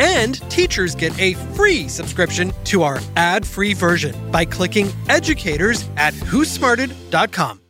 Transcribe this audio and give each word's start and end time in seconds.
And 0.00 0.40
teachers 0.50 0.94
get 0.94 1.12
a 1.20 1.34
free 1.54 1.86
subscription 1.86 2.52
to 2.64 2.82
our 2.82 3.00
ad 3.16 3.46
free 3.46 3.74
version 3.74 4.14
by 4.30 4.46
clicking 4.46 4.88
educators 5.10 5.86
at 5.98 6.14
whosmarted.com. 6.14 7.60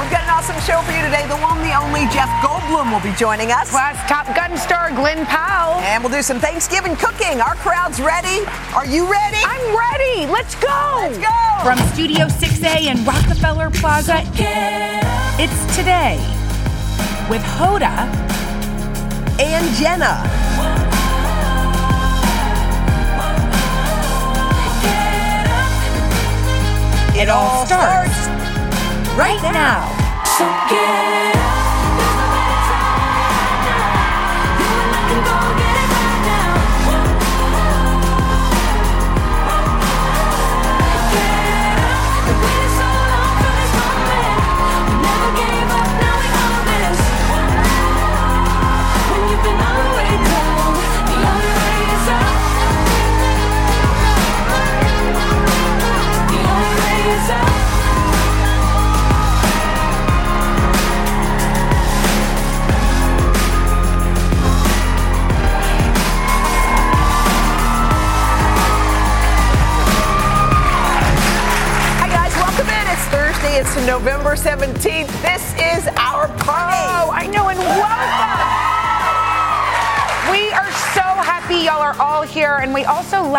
We've 0.00 0.10
got 0.10 0.24
an 0.24 0.30
awesome 0.30 0.58
show 0.66 0.82
for 0.82 0.90
you 0.90 1.04
today. 1.04 1.24
The 1.28 1.36
one, 1.36 1.62
the 1.62 1.78
only 1.78 2.00
Jeff 2.12 2.28
Goldblum 2.42 2.90
will 2.90 3.08
be 3.08 3.16
joining 3.16 3.52
us. 3.52 3.70
Plus, 3.70 3.96
Top 4.08 4.34
Gun 4.34 4.56
star 4.58 4.90
Glen 4.90 5.24
Powell. 5.26 5.78
And 5.82 6.02
we'll 6.02 6.12
do 6.12 6.22
some 6.22 6.40
Thanksgiving 6.40 6.96
cooking. 6.96 7.40
Our 7.40 7.54
crowd's 7.54 8.00
ready. 8.00 8.44
Are 8.74 8.86
you 8.86 9.08
ready? 9.08 9.38
I'm 9.44 9.78
ready. 9.78 10.26
Let's 10.26 10.56
go. 10.56 10.96
Let's 10.96 11.18
go. 11.18 11.62
From 11.62 11.78
Studio 11.92 12.26
6A 12.26 12.90
in 12.90 13.04
Rockefeller 13.04 13.70
Plaza, 13.70 14.24
it's 15.38 15.76
today 15.76 16.18
with 17.30 17.42
Hoda 17.42 18.31
and 19.38 19.74
Jenna. 19.76 20.22
It 27.14 27.28
all 27.28 27.66
starts 27.66 28.26
right 29.16 29.40
now. 29.42 29.86
So 30.24 30.44
get 30.68 31.36
up. 31.36 31.61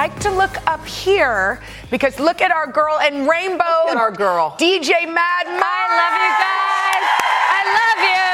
Like 0.04 0.20
to 0.20 0.32
look 0.32 0.58
up 0.68 0.86
here 0.86 1.62
because 1.90 2.20
look 2.20 2.42
at 2.42 2.52
our 2.52 2.68
girl 2.68 3.00
in 3.08 3.26
rainbow. 3.26 3.64
Look 3.86 3.96
at 3.96 3.98
our 3.98 4.12
girl. 4.12 4.54
DJ 4.60 5.08
Mad 5.08 5.46
I 5.48 5.88
love 6.04 6.16
you 6.20 6.32
guys. 6.44 7.04
I 7.58 7.62
love 7.80 8.00
you. 8.12 8.28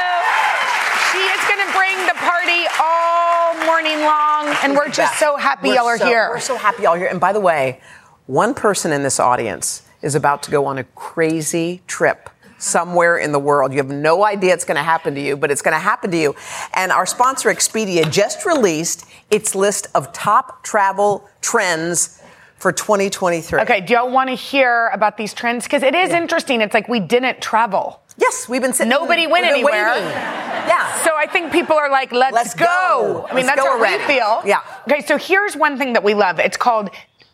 She 1.12 1.22
is 1.30 1.42
going 1.46 1.62
to 1.64 1.70
bring 1.78 1.96
the 2.10 2.16
party 2.26 2.66
all 2.82 3.54
morning 3.66 4.00
long, 4.00 4.52
and 4.64 4.74
we're 4.76 4.90
just 4.90 5.20
so 5.20 5.36
happy 5.36 5.68
We're 5.68 5.76
y'all 5.76 5.86
are 5.86 5.98
so- 5.98 6.06
here. 6.06 6.30
We're 6.30 6.40
so 6.40 6.56
happy 6.56 6.82
y'all 6.82 6.94
are 6.94 6.98
here. 6.98 7.06
And 7.06 7.20
by 7.20 7.32
the 7.32 7.38
way, 7.38 7.80
one 8.26 8.52
person 8.52 8.90
in 8.90 9.04
this 9.04 9.20
audience 9.20 9.82
is 10.02 10.16
about 10.16 10.42
to 10.44 10.50
go 10.50 10.66
on 10.66 10.76
a 10.76 10.82
crazy 10.96 11.82
trip 11.86 12.30
somewhere 12.60 13.16
in 13.18 13.32
the 13.32 13.38
world. 13.38 13.72
You 13.72 13.78
have 13.78 13.88
no 13.90 14.24
idea 14.24 14.54
it's 14.54 14.64
going 14.64 14.76
to 14.76 14.82
happen 14.82 15.14
to 15.14 15.20
you, 15.20 15.36
but 15.36 15.50
it's 15.50 15.62
going 15.62 15.74
to 15.74 15.80
happen 15.80 16.10
to 16.12 16.16
you. 16.16 16.36
And 16.74 16.92
our 16.92 17.06
sponsor, 17.06 17.48
Expedia, 17.48 18.10
just 18.10 18.44
released 18.46 19.06
its 19.30 19.54
list 19.54 19.88
of 19.94 20.12
top 20.12 20.62
travel 20.62 21.28
trends 21.40 22.22
for 22.58 22.70
2023. 22.72 23.60
Okay, 23.62 23.80
do 23.80 23.94
y'all 23.94 24.10
want 24.10 24.28
to 24.28 24.36
hear 24.36 24.88
about 24.92 25.16
these 25.16 25.32
trends? 25.32 25.64
Because 25.64 25.82
it 25.82 25.94
is 25.94 26.10
interesting. 26.10 26.60
It's 26.60 26.74
like 26.74 26.88
we 26.88 27.00
didn't 27.00 27.40
travel. 27.40 28.02
Yes, 28.18 28.50
we've 28.50 28.60
been 28.60 28.74
sitting. 28.74 28.90
Nobody 28.90 29.26
went 29.26 29.46
anywhere. 29.46 29.92
waiting. 29.94 30.08
Yeah. 30.10 31.02
So 31.02 31.16
I 31.16 31.26
think 31.26 31.52
people 31.52 31.74
are 31.76 31.90
like, 31.90 32.12
let's, 32.12 32.34
Let's 32.34 32.54
go. 32.54 32.66
go. 32.66 33.26
I 33.30 33.34
mean, 33.34 33.46
Let's 33.46 33.56
that's 33.56 33.66
how 33.66 33.78
already. 33.78 33.96
we 34.02 34.04
feel. 34.04 34.42
Yeah. 34.44 34.60
Okay, 34.86 35.00
so 35.06 35.16
here's 35.16 35.56
one 35.56 35.78
thing 35.78 35.94
that 35.94 36.04
we 36.04 36.12
love. 36.12 36.38
It's 36.38 36.58
called 36.58 36.90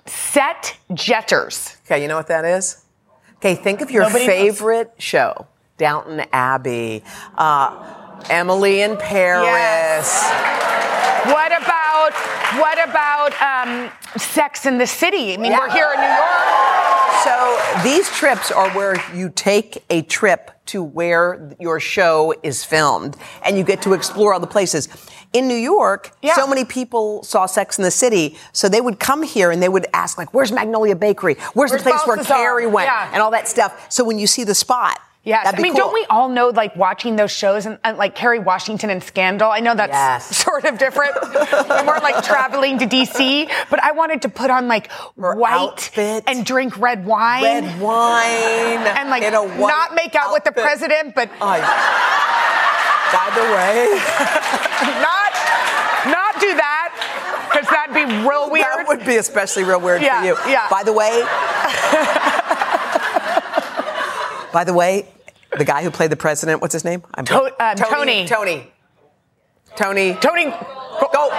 set 0.07 0.77
jetters. 0.95 1.77
Okay, 1.87 2.01
you 2.01 2.07
know 2.07 2.17
what 2.17 2.29
that 2.29 2.45
is? 2.45 2.85
Okay, 3.47 3.55
think 3.55 3.81
of 3.81 3.93
your 3.93 4.03
Nobody 4.03 4.27
knows. 4.27 4.37
favorite 4.59 4.93
show, 4.99 5.47
Downton 5.79 6.25
Abbey, 6.33 7.05
uh, 7.39 8.25
Emily 8.29 8.81
in 8.81 8.97
Paris. 8.97 10.21
What 11.27 11.53
about 11.53 12.13
what 12.59 12.89
about 12.89 13.41
um, 13.41 13.89
Sex 14.19 14.67
in 14.67 14.79
the 14.79 14.87
City? 14.87 15.33
I 15.35 15.37
mean, 15.37 15.53
Yeah. 15.53 15.61
we're 15.61 15.71
here 15.71 15.93
in 15.95 16.01
New 16.01 16.07
York. 16.09 17.23
So 17.23 17.83
these 17.85 18.09
trips 18.11 18.51
are 18.51 18.69
where 18.71 18.97
you 19.15 19.29
take 19.33 19.85
a 19.91 20.03
trip 20.03 20.51
to 20.67 20.83
where 20.83 21.55
your 21.59 21.81
show 21.81 22.35
is 22.43 22.65
filmed 22.65 23.17
and 23.45 23.57
you 23.57 23.65
get 23.65 23.83
to 23.83 23.93
explore 23.93 24.35
all 24.35 24.41
the 24.41 24.47
places. 24.47 24.89
In 25.33 25.49
New 25.49 25.55
York, 25.57 26.13
Yeah. 26.23 26.35
so 26.35 26.47
many 26.47 26.65
people 26.65 27.23
saw 27.23 27.47
Sex 27.47 27.79
in 27.79 27.85
the 27.85 27.91
City, 27.91 28.39
so 28.53 28.69
they 28.69 28.81
would 28.81 28.99
come 29.01 29.23
here 29.23 29.51
and 29.51 29.63
they 29.63 29.69
would 29.69 29.87
ask 29.93 30.17
like, 30.19 30.33
"Where's 30.33 30.53
Magnolia 30.53 30.97
Bakery? 30.97 31.35
Where's, 31.55 31.71
Where's 31.71 31.83
the 31.83 31.91
place 31.91 32.07
where 32.07 32.17
Carrie 32.19 32.67
went?" 32.67 32.87
Yeah. 32.89 33.11
and 33.13 33.23
all 33.23 33.31
that 33.33 33.49
stuff. 33.49 33.87
So 33.89 34.05
when 34.05 34.19
you 34.19 34.27
see 34.27 34.45
the 34.45 34.55
spot, 34.55 34.99
Yes, 35.27 35.53
I 35.53 35.61
mean, 35.61 35.73
cool. 35.73 35.81
don't 35.81 35.93
we 35.93 36.07
all 36.09 36.29
know 36.29 36.49
like 36.51 36.77
watching 36.77 37.17
those 37.17 37.33
shows 37.33 37.67
and, 37.67 37.79
and 37.83 37.99
like 37.99 38.15
Kerry 38.15 38.39
Washington 38.39 38.91
and 38.91 39.03
Scandal? 39.03 39.51
I 39.51 39.59
know 39.59 39.75
that's 39.75 39.91
Yes. 39.93 40.37
sort 40.45 40.65
of 40.65 40.79
different. 40.79 41.17
and 41.21 41.69
we're 41.69 41.83
more 41.85 41.99
like 41.99 42.23
traveling 42.23 42.79
to 42.79 42.87
DC, 42.87 43.51
but 43.69 43.83
I 43.83 43.91
wanted 43.91 44.23
to 44.23 44.29
put 44.29 44.51
on 44.51 44.69
like 44.69 44.89
Her 45.19 45.35
white 45.35 45.53
outfit. 45.53 46.23
and 46.29 46.47
drink 46.47 46.79
red 46.79 47.05
wine. 47.05 47.43
red 47.43 47.81
wine 47.81 48.87
and 48.97 49.11
like 49.11 49.23
not 49.33 49.97
make 49.97 50.15
out 50.15 50.33
with 50.33 50.45
the 50.45 50.53
president, 50.53 51.17
but 51.17 51.29
I- 51.43 51.59
by 53.13 53.31
the 53.35 53.43
way, 53.55 53.87
not 55.03 55.33
not 56.13 56.41
do 56.41 56.55
that 56.57 57.49
because 57.51 57.69
that'd 57.69 57.95
be 57.95 58.05
real 58.29 58.49
weird. 58.51 58.65
that 58.65 58.85
would 58.87 59.05
be 59.05 59.17
especially 59.17 59.65
real 59.65 59.81
weird 59.81 60.03
Yeah, 60.03 60.21
for 60.21 60.27
you. 60.27 60.53
yeah. 60.53 60.69
By 60.71 60.83
the 60.85 60.93
way, 60.93 61.23
by 64.53 64.65
the 64.65 64.73
way, 64.75 65.07
the 65.57 65.65
guy 65.65 65.83
who 65.83 65.91
played 65.91 66.11
the 66.11 66.17
president, 66.17 66.61
what's 66.61 66.73
his 66.73 66.85
name? 66.85 67.03
I'm 67.15 67.25
To- 67.27 67.53
uh, 67.61 67.75
Tony. 67.75 68.27
Tony. 68.27 68.73
Tony. 69.77 70.15
Tony, 70.21 70.45
Go, 71.13 71.31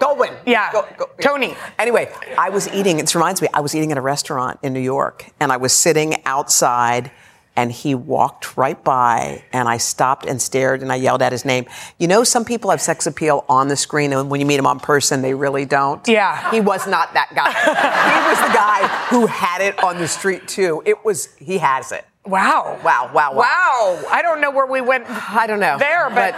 Goldwyn. 0.00 0.36
Yeah, 0.46 0.72
Go- 0.72 0.86
go- 0.98 1.10
Tony. 1.20 1.54
Anyway, 1.78 2.10
I 2.36 2.50
was 2.50 2.68
eating. 2.72 2.98
It 2.98 3.14
reminds 3.14 3.40
me. 3.40 3.48
I 3.54 3.60
was 3.60 3.74
eating 3.74 3.92
at 3.92 3.98
a 3.98 4.00
restaurant 4.00 4.58
in 4.62 4.72
New 4.72 4.80
York, 4.80 5.26
and 5.38 5.52
I 5.52 5.56
was 5.58 5.72
sitting 5.72 6.16
outside, 6.26 7.12
and 7.54 7.70
he 7.70 7.94
walked 7.94 8.56
right 8.56 8.82
by, 8.82 9.44
and 9.52 9.68
I 9.68 9.76
stopped 9.76 10.26
and 10.26 10.42
stared, 10.42 10.82
and 10.82 10.90
I 10.90 10.96
yelled 10.96 11.22
at 11.22 11.30
his 11.30 11.44
name. 11.44 11.66
You 11.98 12.08
know, 12.08 12.24
some 12.24 12.44
people 12.44 12.70
have 12.70 12.80
sex 12.80 13.06
appeal 13.06 13.44
on 13.48 13.68
the 13.68 13.76
screen, 13.76 14.12
and 14.12 14.28
when 14.28 14.40
you 14.40 14.46
meet 14.46 14.56
them 14.56 14.66
on 14.66 14.80
person, 14.80 15.22
they 15.22 15.34
really 15.34 15.64
don't. 15.64 16.06
Yeah. 16.08 16.50
he 16.50 16.60
was 16.60 16.88
not 16.88 17.14
that 17.14 17.32
guy. 17.36 17.52
he 17.52 18.28
was 18.28 18.38
the 18.48 18.52
guy 18.54 18.88
who 19.10 19.26
had 19.26 19.60
it 19.62 19.78
on 19.84 19.98
the 19.98 20.08
street 20.08 20.48
too. 20.48 20.82
It 20.84 21.04
was. 21.04 21.32
He 21.36 21.58
has 21.58 21.92
it. 21.92 22.04
Wow, 22.26 22.78
Wow, 22.84 23.10
wow, 23.14 23.32
wow. 23.32 23.34
wow. 23.34 24.02
I 24.10 24.22
don't 24.22 24.40
know 24.40 24.50
where 24.50 24.66
we 24.66 24.80
went 24.80 25.04
I 25.08 25.46
don't 25.46 25.60
know 25.60 25.78
there, 25.78 26.08
but, 26.10 26.34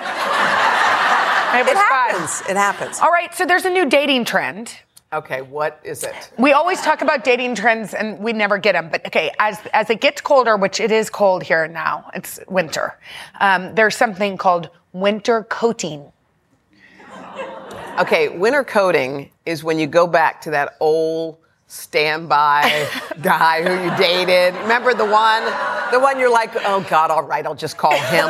it 1.56 1.62
was 1.64 1.72
it 1.72 1.74
fun. 1.74 1.84
happens. 1.88 2.40
It 2.48 2.56
happens. 2.56 3.00
All 3.00 3.10
right, 3.10 3.34
so 3.34 3.46
there's 3.46 3.64
a 3.64 3.70
new 3.70 3.86
dating 3.86 4.24
trend. 4.24 4.76
Okay, 5.12 5.40
what 5.40 5.80
is 5.84 6.02
it? 6.02 6.30
We 6.36 6.52
always 6.52 6.80
talk 6.82 7.00
about 7.00 7.22
dating 7.24 7.54
trends 7.54 7.94
and 7.94 8.18
we 8.18 8.32
never 8.32 8.58
get 8.58 8.72
them. 8.72 8.88
But 8.90 9.06
okay, 9.06 9.30
as 9.38 9.58
as 9.72 9.88
it 9.88 10.00
gets 10.00 10.20
colder, 10.20 10.56
which 10.56 10.80
it 10.80 10.90
is 10.90 11.08
cold 11.08 11.44
here 11.44 11.66
now, 11.68 12.10
it's 12.12 12.40
winter. 12.48 12.98
Um, 13.40 13.74
there's 13.76 13.96
something 13.96 14.36
called 14.36 14.68
winter 14.92 15.44
coating. 15.44 16.12
Okay, 17.98 18.28
winter 18.36 18.62
coating 18.64 19.30
is 19.46 19.64
when 19.64 19.78
you 19.78 19.86
go 19.86 20.06
back 20.06 20.42
to 20.42 20.50
that 20.50 20.76
old 20.80 21.38
standby 21.66 22.88
guy 23.22 23.62
who 23.62 23.84
you 23.84 23.96
dated. 23.96 24.54
Remember 24.62 24.94
the 24.94 25.04
one? 25.04 25.44
The 25.90 26.00
one 26.00 26.18
you're 26.18 26.32
like, 26.32 26.50
oh 26.54 26.86
God, 26.88 27.10
all 27.10 27.22
right, 27.22 27.44
I'll 27.44 27.54
just 27.54 27.76
call 27.76 27.96
him. 27.96 28.28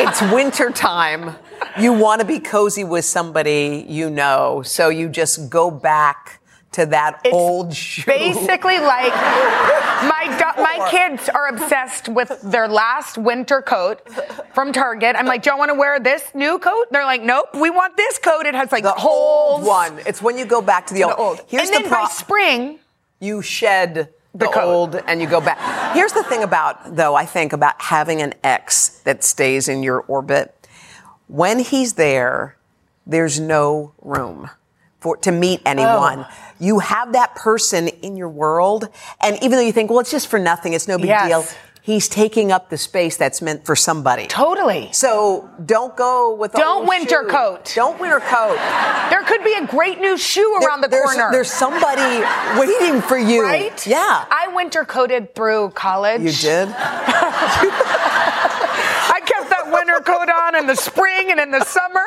it's 0.00 0.20
winter 0.32 0.70
time. 0.70 1.36
You 1.78 1.92
want 1.92 2.20
to 2.20 2.26
be 2.26 2.40
cozy 2.40 2.84
with 2.84 3.04
somebody 3.04 3.86
you 3.88 4.10
know, 4.10 4.62
so 4.64 4.88
you 4.88 5.08
just 5.08 5.48
go 5.48 5.70
back 5.70 6.40
to 6.72 6.86
that 6.86 7.20
It's 7.24 7.34
old 7.34 7.74
shoe. 7.74 8.04
Basically, 8.06 8.78
like 8.78 9.12
my 9.14 10.26
do- 10.38 10.62
my 10.62 10.88
kids 10.90 11.28
are 11.28 11.48
obsessed 11.48 12.08
with 12.08 12.40
their 12.42 12.68
last 12.68 13.16
winter 13.18 13.62
coat 13.62 14.00
from 14.54 14.72
Target. 14.72 15.16
I'm 15.16 15.26
like, 15.26 15.42
do 15.42 15.50
you 15.50 15.56
want 15.58 15.70
to 15.70 15.74
wear 15.74 15.98
this 15.98 16.22
new 16.34 16.58
coat? 16.58 16.86
They're 16.90 17.04
like, 17.04 17.22
nope, 17.22 17.46
we 17.54 17.70
want 17.70 17.96
this 17.96 18.18
coat. 18.18 18.46
It 18.46 18.54
has 18.54 18.70
like 18.70 18.82
the 18.82 18.92
holes. 18.92 19.60
old 19.60 19.66
one. 19.66 19.98
It's 20.06 20.20
when 20.20 20.36
you 20.38 20.44
go 20.44 20.60
back 20.60 20.86
to 20.88 20.94
the 20.94 21.04
old. 21.04 21.12
The 21.14 21.18
old. 21.18 21.40
Here's 21.48 21.68
and 21.68 21.74
then 21.74 21.82
the 21.84 21.90
by 21.90 22.04
spring, 22.10 22.78
you 23.20 23.40
shed 23.42 24.10
the, 24.32 24.46
The 24.46 24.46
coat. 24.48 24.62
old 24.72 24.94
and 25.06 25.20
you 25.22 25.26
go 25.28 25.40
back. 25.40 25.94
Here's 25.94 26.12
the 26.12 26.22
thing 26.24 26.42
about, 26.42 26.96
though, 26.96 27.14
I 27.14 27.24
think 27.24 27.52
about 27.52 27.80
having 27.80 28.20
an 28.20 28.34
ex 28.44 29.00
that 29.04 29.24
stays 29.24 29.68
in 29.68 29.82
your 29.82 30.00
orbit. 30.02 30.54
When 31.28 31.58
he's 31.60 31.94
there, 31.94 32.56
there's 33.06 33.40
no 33.40 33.92
room 34.02 34.50
for 35.00 35.16
to 35.18 35.30
meet 35.32 35.60
anyone. 35.64 36.26
Oh. 36.28 36.34
You 36.60 36.80
have 36.80 37.12
that 37.12 37.34
person 37.36 37.86
in 37.88 38.16
your 38.16 38.28
world, 38.28 38.88
and 39.20 39.36
even 39.36 39.52
though 39.52 39.60
you 39.60 39.70
think, 39.72 39.90
well, 39.90 40.00
it's 40.00 40.10
just 40.10 40.26
for 40.28 40.38
nothing, 40.40 40.72
it's 40.72 40.88
no 40.88 40.98
big 40.98 41.06
Yes. 41.06 41.28
deal. 41.28 41.44
He's 41.80 42.08
taking 42.08 42.52
up 42.52 42.68
the 42.68 42.76
space 42.76 43.16
that's 43.16 43.40
meant 43.40 43.64
for 43.64 43.74
somebody. 43.74 44.26
totally. 44.26 44.90
So 44.92 45.48
don't 45.64 45.96
go 45.96 46.34
with 46.34 46.52
Don't 46.52 46.86
winter 46.86 47.22
shoe. 47.24 47.30
coat. 47.30 47.72
Don't 47.74 47.98
winter 47.98 48.20
coat. 48.20 48.58
There 49.08 49.22
could 49.22 49.42
be 49.42 49.54
a 49.54 49.66
great 49.66 49.98
new 49.98 50.18
shoe 50.18 50.54
There- 50.60 50.68
around 50.68 50.82
the 50.82 50.88
there's, 50.88 51.04
corner. 51.04 51.30
There's 51.32 51.50
somebody 51.50 52.22
waiting 52.60 53.00
for 53.00 53.16
you. 53.16 53.42
right? 53.42 53.86
Yeah. 53.86 54.26
I 54.30 54.48
winter 54.54 54.84
coated 54.84 55.34
through 55.34 55.70
college. 55.70 56.20
you 56.20 56.32
did? 56.32 56.68
I 56.76 56.82
kept 59.24 59.48
that 59.48 59.70
winter 59.72 60.00
coat 60.00 60.28
on 60.28 60.56
in 60.56 60.66
the 60.66 60.76
spring 60.76 61.30
and 61.30 61.40
in 61.40 61.50
the 61.52 61.64
summer. 61.64 62.04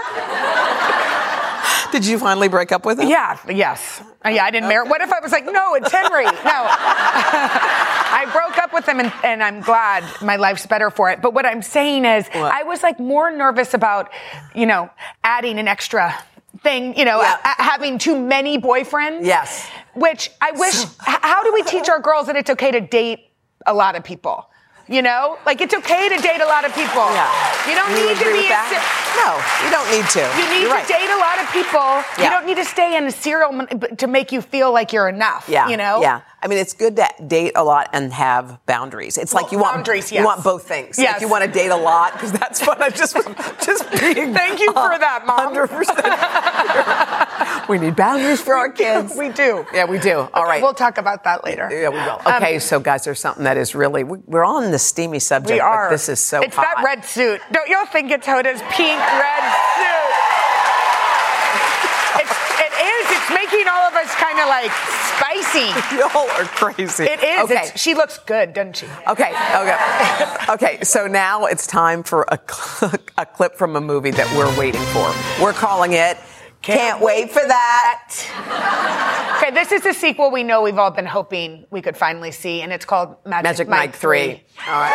Did 1.92 2.06
you 2.06 2.18
finally 2.20 2.48
break 2.48 2.72
up 2.72 2.86
with 2.86 3.00
him? 3.00 3.10
Yeah, 3.10 3.38
yes. 3.50 4.02
Yeah, 4.26 4.44
I 4.46 4.52
didn't 4.52 4.70
marry. 4.70 4.88
What 4.88 5.02
if 5.02 5.12
I 5.12 5.20
was 5.20 5.32
like, 5.32 5.46
no, 5.46 5.74
it's 5.76 5.92
Henry? 5.92 6.24
No. 6.26 6.32
I 6.46 8.30
broke 8.32 8.58
up 8.58 8.74
with 8.74 8.88
him 8.88 9.00
and, 9.00 9.12
and 9.24 9.44
I'm 9.44 9.62
glad 9.62 10.04
my 10.22 10.36
life's 10.36 10.66
better 10.66 10.90
for 10.90 11.10
it. 11.10 11.22
But 11.22 11.34
what 11.34 11.46
I'm 11.46 11.62
saying 11.62 12.06
is, 12.06 12.28
What? 12.30 12.54
I 12.54 12.64
was 12.64 12.84
like 12.84 13.00
more 13.00 13.32
nervous 13.36 13.74
about, 13.74 14.10
you 14.56 14.66
know, 14.66 14.90
adding 15.24 15.60
an 15.60 15.68
extra 15.68 16.14
thing, 16.62 16.98
you 16.98 17.06
know, 17.06 17.22
Yeah. 17.22 17.38
a- 17.44 17.62
having 17.64 17.98
too 17.98 18.20
many 18.20 18.60
boyfriends. 18.60 19.26
Yes. 19.26 19.68
Which 19.96 20.30
I 20.40 20.52
wish, 20.52 20.84
how 21.00 21.44
do 21.44 21.54
we 21.54 21.64
teach 21.64 21.90
our 21.90 22.00
girls 22.00 22.28
that 22.28 22.36
it's 22.36 22.50
okay 22.52 22.72
to 22.72 22.80
date 22.82 23.20
a 23.66 23.74
lot 23.74 23.96
of 23.96 24.04
people? 24.04 24.46
You 24.92 25.02
know, 25.02 25.38
like 25.46 25.62
it's 25.62 25.74
okay 25.74 26.10
to 26.10 26.18
date 26.22 26.42
a 26.42 26.46
lot 26.46 26.66
of 26.66 26.74
people. 26.76 27.08
Yeah. 27.16 27.32
You 27.70 27.76
don't 27.80 27.90
You 27.92 28.08
need 28.12 28.18
to 28.20 28.26
be 28.26 28.46
a 28.52 28.60
si- 28.68 28.86
No, 29.24 29.40
you 29.64 29.70
don't 29.72 29.90
need 29.96 30.06
to. 30.18 30.20
you 30.38 30.46
need 30.52 30.62
You're 30.68 30.70
to 30.70 30.76
right. 30.84 30.88
date 30.88 31.10
a 31.10 31.18
lot 31.18 31.40
of 31.42 31.48
people. 31.54 31.80
Yeah. 31.80 32.24
You 32.26 32.30
don't 32.30 32.46
need 32.46 32.58
to 32.58 32.66
stay 32.66 32.98
in 32.98 33.08
a 33.08 33.12
serial 33.12 33.52
to 33.98 34.08
make 34.08 34.32
you 34.34 34.42
feel 34.42 34.74
like 34.74 34.92
you're 34.92 35.08
enough. 35.08 35.48
Yeah. 35.48 35.70
You 35.70 35.78
know? 35.78 36.02
Yeah. 36.02 36.22
I 36.44 36.48
mean, 36.48 36.58
it's 36.58 36.74
good 36.74 36.96
to 36.96 37.08
date 37.28 37.52
a 37.56 37.64
lot 37.64 37.90
and 37.94 38.12
have 38.14 38.60
boundaries. 38.66 39.18
It's 39.20 39.32
like 39.34 39.52
you 39.52 39.60
want 39.60 39.76
boundaries, 39.76 40.12
you 40.12 40.24
want 40.24 40.44
both 40.44 40.68
things. 40.68 40.98
Yes. 40.98 41.14
Like 41.14 41.22
you 41.22 41.28
want 41.30 41.44
to 41.46 41.52
date 41.52 41.70
a 41.70 41.76
lot 41.76 42.14
because 42.14 42.32
that's 42.32 42.60
fun. 42.64 42.82
I 42.82 42.90
just 42.90 43.16
just 43.64 43.88
being. 43.92 44.34
Thank 44.42 44.60
you 44.60 44.68
for 44.74 44.98
that, 44.98 45.24
Mom. 45.28 45.38
Hundred 45.54 45.68
percent. 45.68 46.02
We 47.70 47.78
need 47.78 47.96
boundaries 47.96 48.42
for 48.42 48.56
our 48.56 48.72
kids. 48.82 49.16
We 49.16 49.30
do. 49.30 49.66
Yeah, 49.74 49.86
we 49.86 50.00
do. 50.00 50.28
All 50.34 50.46
right. 50.46 50.62
We'll 50.64 50.74
talk 50.74 50.98
about 50.98 51.24
that 51.26 51.44
later. 51.44 51.70
yeah, 51.72 51.90
we 51.90 51.98
will. 51.98 52.20
Um, 52.26 52.42
Okay, 52.42 52.58
so 52.60 52.80
guys, 52.80 53.04
there's 53.04 53.20
something 53.20 53.44
that 53.44 53.58
is 53.58 53.76
really 53.76 54.04
we- 54.04 54.18
we're 54.26 54.44
on 54.44 54.72
the 54.72 54.80
steamy 54.80 55.20
subject. 55.20 55.54
we 55.54 55.60
are. 55.60 55.90
But 55.90 55.92
this 55.92 56.10
is 56.10 56.20
so 56.20 56.42
It's 56.42 56.56
hot. 56.56 56.66
that 56.78 56.84
red 56.84 57.06
suit. 57.06 57.40
Don't 57.52 57.70
y'all 57.70 57.86
think 57.86 58.10
it's 58.10 58.26
Hoda's 58.26 58.62
pink 58.72 58.98
red 59.00 59.44
suit? 59.78 60.16
It's, 62.22 62.34
it 62.60 62.74
is. 62.74 63.08
Making 63.62 63.74
all 63.74 63.88
of 63.90 63.94
us 63.94 64.16
kind 64.16 64.40
of 64.40 64.48
like 64.48 64.72
spicy. 64.72 65.96
Y'all 65.96 66.30
are 66.32 66.46
crazy. 66.46 67.04
It 67.04 67.24
is. 67.24 67.44
Okay. 67.44 67.68
It's, 67.68 67.80
she 67.80 67.94
looks 67.94 68.18
good, 68.18 68.54
doesn't 68.54 68.78
she? 68.78 68.88
Okay, 69.08 69.30
okay. 69.30 69.78
Okay, 70.50 70.84
so 70.84 71.06
now 71.06 71.46
it's 71.46 71.68
time 71.68 72.02
for 72.02 72.26
a, 72.30 72.40
cl- 72.52 72.94
a 73.20 73.26
clip 73.28 73.56
from 73.56 73.76
a 73.76 73.82
movie 73.82 74.10
that 74.12 74.28
we're 74.36 74.58
waiting 74.60 74.82
for. 74.86 75.14
We're 75.44 75.54
calling 75.54 75.94
it 75.94 76.18
Can't, 76.64 77.02
Wait 77.04 77.30
for 77.30 77.42
That. 77.46 79.38
Okay, 79.38 79.54
this 79.54 79.72
is 79.72 79.82
the 79.84 79.94
sequel 79.94 80.32
we 80.32 80.42
know 80.42 80.64
we've 80.64 80.80
all 80.80 80.90
been 80.90 81.06
hoping 81.06 81.68
we 81.70 81.84
could 81.84 81.96
finally 81.96 82.32
see, 82.32 82.64
and 82.64 82.74
it's 82.74 82.86
called 82.86 83.16
Magic, 83.28 83.44
Magic 83.44 83.68
Mike 83.68 83.96
3. 83.96 84.22
All 84.22 84.28
right. 84.28 84.90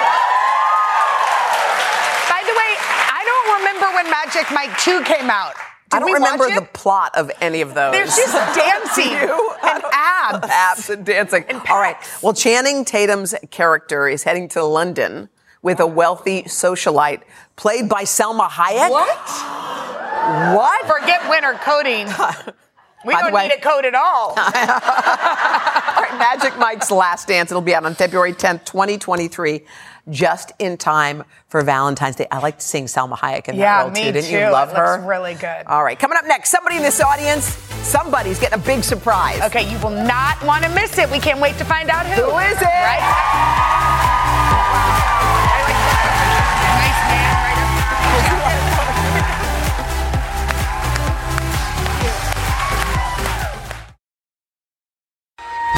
By 2.29 2.43
the 2.43 2.57
way, 2.59 2.73
I 3.15 3.23
don't 3.25 3.59
remember 3.59 3.95
when 3.95 4.11
Magic 4.11 4.51
Mike 4.53 4.77
2 4.79 5.05
came 5.05 5.31
out. 5.31 5.55
Did 5.91 5.97
I 5.97 5.99
don't 6.01 6.13
remember 6.13 6.53
the 6.53 6.63
plot 6.73 7.13
of 7.17 7.31
any 7.41 7.61
of 7.61 7.75
those. 7.75 7.93
There's 7.93 8.17
just 8.17 8.33
dancing 8.57 9.13
and 9.13 9.83
abs. 9.93 10.49
abs 10.51 10.91
and 10.91 11.07
dancing. 11.07 11.45
All 11.69 11.79
right. 11.79 11.97
Well, 12.23 12.33
Channing 12.33 12.85
Tatum's 12.85 13.35
character 13.51 14.09
is 14.09 14.25
heading 14.25 14.49
to 14.51 14.65
London 14.65 15.29
with 15.63 15.79
a 15.81 15.87
wealthy 15.87 16.43
socialite 16.45 17.23
played 17.57 17.89
by 17.89 18.03
Salma 18.03 18.49
Hayek. 18.49 18.91
What? 18.91 19.09
What? 20.57 20.87
Forget 21.01 21.29
winter 21.31 21.55
coating. 21.63 22.09
We 23.05 23.13
By 23.15 23.21
don't 23.23 23.33
way- 23.35 23.47
need 23.47 23.55
a 23.59 23.61
code 23.61 23.85
at 23.85 23.95
all. 23.95 24.31
All 24.31 24.35
right, 24.37 26.17
Magic 26.19 26.59
Mike's 26.59 26.91
Last 26.91 27.29
Dance. 27.29 27.53
It'll 27.53 27.61
be 27.63 27.73
out 27.73 27.85
on 27.85 27.95
February 27.95 28.33
10th, 28.33 28.65
2023, 28.65 29.63
just 30.11 30.53
in 30.59 30.77
time 30.77 31.25
for 31.49 31.63
Valentine's 31.63 32.17
Day. 32.17 32.27
I 32.31 32.39
like 32.39 32.59
to 32.59 32.67
sing 32.67 32.85
Salma 32.87 33.17
Hayek 33.19 33.49
in 33.49 33.57
that 33.57 33.63
Yeah, 33.63 33.83
role 33.83 33.91
me 33.91 34.05
too. 34.05 34.13
Didn't 34.13 34.31
too. 34.31 34.39
you 34.39 34.51
love 34.51 34.71
It 34.71 34.77
her? 34.77 34.93
looks 34.99 35.07
really 35.07 35.35
good. 35.35 35.67
All 35.67 35.83
right, 35.85 35.99
coming 35.99 36.17
up 36.19 36.25
next, 36.27 36.51
somebody 36.51 36.77
in 36.77 36.83
this 36.83 37.01
audience, 37.01 37.45
somebody's 37.83 38.39
getting 38.39 38.59
a 38.59 38.63
big 38.63 38.85
surprise. 38.85 39.41
Okay, 39.43 39.71
you 39.71 39.79
will 39.81 39.91
not 39.91 40.43
want 40.45 40.65
to 40.65 40.71
miss 40.71 40.97
it. 40.99 41.11
We 41.11 41.19
can't 41.19 41.41
wait 41.41 41.57
to 41.59 41.65
find 41.65 41.91
out 41.91 42.07
who. 42.07 42.23
Who 42.23 42.39
is 42.39 42.61
it? 42.61 42.65
Right? 42.65 43.53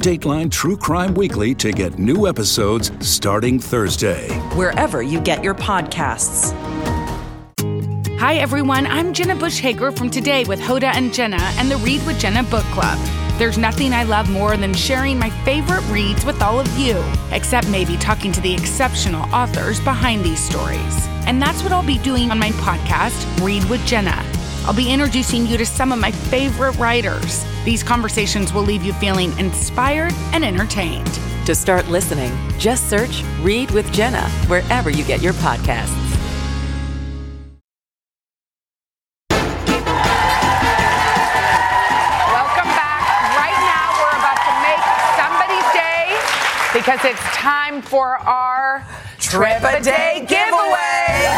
Dateline 0.00 0.50
True 0.50 0.78
Crime 0.78 1.12
Weekly 1.12 1.54
to 1.56 1.72
get 1.72 1.98
new 1.98 2.26
episodes 2.26 2.90
starting 3.06 3.58
Thursday. 3.58 4.30
wherever 4.56 5.02
you 5.02 5.20
get 5.20 5.44
your 5.44 5.54
podcasts. 5.54 6.54
Hi, 8.18 8.36
everyone. 8.36 8.86
I'm 8.86 9.12
Jenna 9.12 9.36
Bush 9.36 9.58
Hager 9.58 9.92
from 9.92 10.08
Today 10.08 10.44
with 10.44 10.58
Hoda 10.58 10.94
and 10.94 11.12
Jenna 11.12 11.36
and 11.58 11.70
the 11.70 11.76
Read 11.78 12.04
with 12.06 12.18
Jenna 12.18 12.42
book 12.44 12.64
club. 12.72 12.98
There's 13.36 13.58
nothing 13.58 13.92
I 13.92 14.04
love 14.04 14.30
more 14.30 14.56
than 14.56 14.72
sharing 14.72 15.18
my 15.18 15.28
favorite 15.44 15.86
reads 15.90 16.24
with 16.24 16.40
all 16.40 16.58
of 16.58 16.78
you, 16.78 17.02
except 17.30 17.68
maybe 17.68 17.98
talking 17.98 18.32
to 18.32 18.40
the 18.40 18.54
exceptional 18.54 19.22
authors 19.34 19.80
behind 19.80 20.24
these 20.24 20.40
stories. 20.42 21.08
And 21.26 21.42
that's 21.42 21.62
what 21.62 21.72
I'll 21.72 21.86
be 21.86 21.98
doing 21.98 22.30
on 22.30 22.38
my 22.38 22.52
podcast, 22.52 23.44
Read 23.44 23.64
with 23.68 23.84
Jenna. 23.84 24.24
I'll 24.64 24.74
be 24.74 24.90
introducing 24.90 25.46
you 25.46 25.58
to 25.58 25.66
some 25.66 25.92
of 25.92 25.98
my 25.98 26.10
favorite 26.10 26.76
writers. 26.78 27.44
These 27.64 27.82
conversations 27.82 28.54
will 28.54 28.62
leave 28.62 28.82
you 28.82 28.94
feeling 28.94 29.36
inspired 29.38 30.14
and 30.32 30.42
entertained. 30.42 31.20
To 31.44 31.54
start 31.54 31.88
listening, 31.88 32.32
just 32.58 32.88
search 32.88 33.22
Read 33.42 33.70
with 33.72 33.92
Jenna 33.92 34.26
wherever 34.48 34.88
you 34.88 35.04
get 35.04 35.20
your 35.20 35.34
podcasts. 35.34 35.94
Welcome 42.32 42.70
back. 42.72 43.04
Right 43.36 43.60
now, 43.60 43.92
we're 44.00 44.16
about 44.16 44.40
to 44.40 44.52
make 44.64 44.80
somebody's 45.20 45.68
day 45.76 46.16
because 46.72 47.04
it's 47.04 47.20
time 47.36 47.82
for 47.82 48.16
our 48.20 48.86
Trip 49.18 49.62
a 49.64 49.82
Day 49.82 50.24
giveaway. 50.26 51.28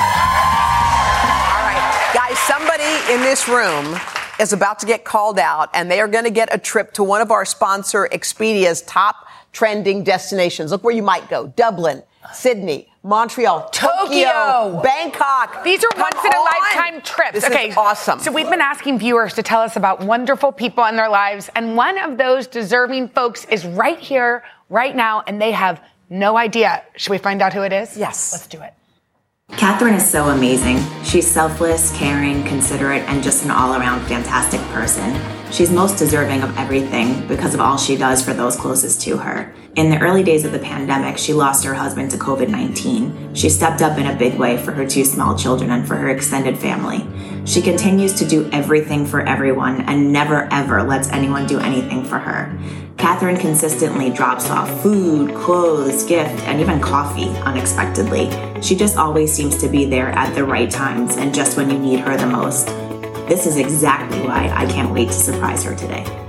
All 1.50 1.62
right, 1.67 1.83
guys, 2.14 2.38
somebody 2.38 3.12
in 3.12 3.23
this 3.23 3.49
room 3.49 3.99
is 4.43 4.53
about 4.53 4.81
to 4.81 4.87
get 4.87 5.05
called 5.05 5.39
out, 5.39 5.71
and 5.73 5.91
they 5.91 6.01
are 6.01 6.09
going 6.09 6.25
to 6.25 6.31
get 6.31 6.53
a 6.53 6.59
trip 6.59 6.93
to 6.95 7.05
one 7.05 7.23
of 7.23 7.31
our 7.31 7.45
sponsor 7.45 8.09
Expedia's 8.13 8.83
top 8.83 9.27
trending 9.53 10.05
destinations. 10.05 10.71
Look 10.71 10.85
where 10.85 10.95
you 10.95 11.03
might 11.03 11.31
go: 11.31 11.47
Dublin, 11.47 12.03
Sydney, 12.35 12.89
Montreal, 13.03 13.69
Tokyo, 13.71 14.03
Tokyo. 14.05 14.83
Bangkok. 14.83 15.65
These 15.65 15.85
are 15.85 15.91
once 15.97 16.25
in 16.25 16.33
a 16.33 16.41
lifetime 16.41 17.01
trips. 17.03 17.33
This 17.33 17.45
okay, 17.45 17.69
is 17.69 17.77
awesome. 17.77 18.19
So 18.19 18.33
we've 18.33 18.51
been 18.51 18.61
asking 18.61 18.99
viewers 18.99 19.35
to 19.35 19.43
tell 19.43 19.63
us 19.63 19.77
about 19.77 20.01
wonderful 20.01 20.53
people 20.53 20.85
in 20.87 20.97
their 20.97 21.09
lives, 21.09 21.49
and 21.55 21.77
one 21.77 21.97
of 21.99 22.19
those 22.19 22.47
deserving 22.47 23.09
folks 23.11 23.45
is 23.47 23.65
right 23.65 23.99
here, 23.99 24.45
right 24.69 24.95
now, 24.95 25.23
and 25.27 25.41
they 25.41 25.53
have 25.53 25.81
no 26.11 26.37
idea. 26.37 26.83
Should 26.97 27.11
we 27.11 27.19
find 27.19 27.41
out 27.41 27.53
who 27.55 27.63
it 27.63 27.73
is? 27.73 27.97
Yes. 27.97 28.33
Let's 28.33 28.47
do 28.47 28.61
it. 28.61 28.75
Catherine 29.56 29.94
is 29.94 30.09
so 30.09 30.28
amazing. 30.28 30.78
She's 31.04 31.30
selfless, 31.30 31.97
caring, 31.97 32.42
considerate, 32.44 33.02
and 33.02 33.23
just 33.23 33.44
an 33.44 33.50
all 33.50 33.75
around 33.75 34.04
fantastic 34.06 34.61
person. 34.73 35.21
She's 35.52 35.71
most 35.71 35.99
deserving 35.99 36.42
of 36.42 36.56
everything 36.56 37.28
because 37.28 37.54
of 37.54 37.61
all 37.61 37.76
she 37.76 37.97
does 37.97 38.25
for 38.25 38.32
those 38.32 38.56
closest 38.56 39.02
to 39.02 39.18
her. 39.18 39.54
In 39.76 39.90
the 39.90 39.99
early 40.00 40.23
days 40.23 40.44
of 40.44 40.52
the 40.52 40.59
pandemic, 40.59 41.18
she 41.18 41.32
lost 41.32 41.64
her 41.64 41.75
husband 41.75 42.11
to 42.11 42.16
COVID 42.16 42.49
19. 42.49 43.35
She 43.35 43.50
stepped 43.50 43.82
up 43.82 43.99
in 43.99 44.06
a 44.06 44.16
big 44.16 44.38
way 44.38 44.56
for 44.56 44.73
her 44.73 44.87
two 44.87 45.04
small 45.04 45.37
children 45.37 45.71
and 45.71 45.87
for 45.87 45.97
her 45.97 46.09
extended 46.09 46.59
family. 46.59 47.06
She 47.44 47.62
continues 47.62 48.14
to 48.14 48.26
do 48.26 48.50
everything 48.52 49.06
for 49.06 49.21
everyone 49.21 49.82
and 49.82 50.12
never 50.12 50.49
ever 50.50 50.82
lets 50.82 51.09
anyone 51.11 51.47
do 51.47 51.59
anything 51.61 52.04
for 52.04 52.18
her. 52.18 52.59
Catherine 52.97 53.37
consistently 53.37 54.11
drops 54.11 54.49
off 54.49 54.82
food, 54.82 55.35
clothes, 55.35 56.04
gift, 56.04 56.42
and 56.44 56.61
even 56.61 56.80
coffee 56.80 57.28
unexpectedly. 57.40 58.30
She 58.62 58.76
just 58.76 58.97
always 58.97 59.33
seems 59.33 59.59
to 59.59 59.69
be 59.69 59.87
there 59.87 60.11
at 60.11 60.35
the 60.37 60.45
right 60.45 60.71
times 60.71 61.16
and 61.16 61.35
just 61.35 61.57
when 61.57 61.69
you 61.69 61.78
need 61.78 61.99
her 61.99 62.16
the 62.16 62.26
most. 62.26 62.66
This 63.28 63.45
is 63.45 63.57
exactly 63.57 64.21
why 64.21 64.52
I 64.54 64.66
can't 64.66 64.92
wait 64.92 65.09
to 65.09 65.14
surprise 65.14 65.64
her 65.64 65.75
today. 65.75 66.22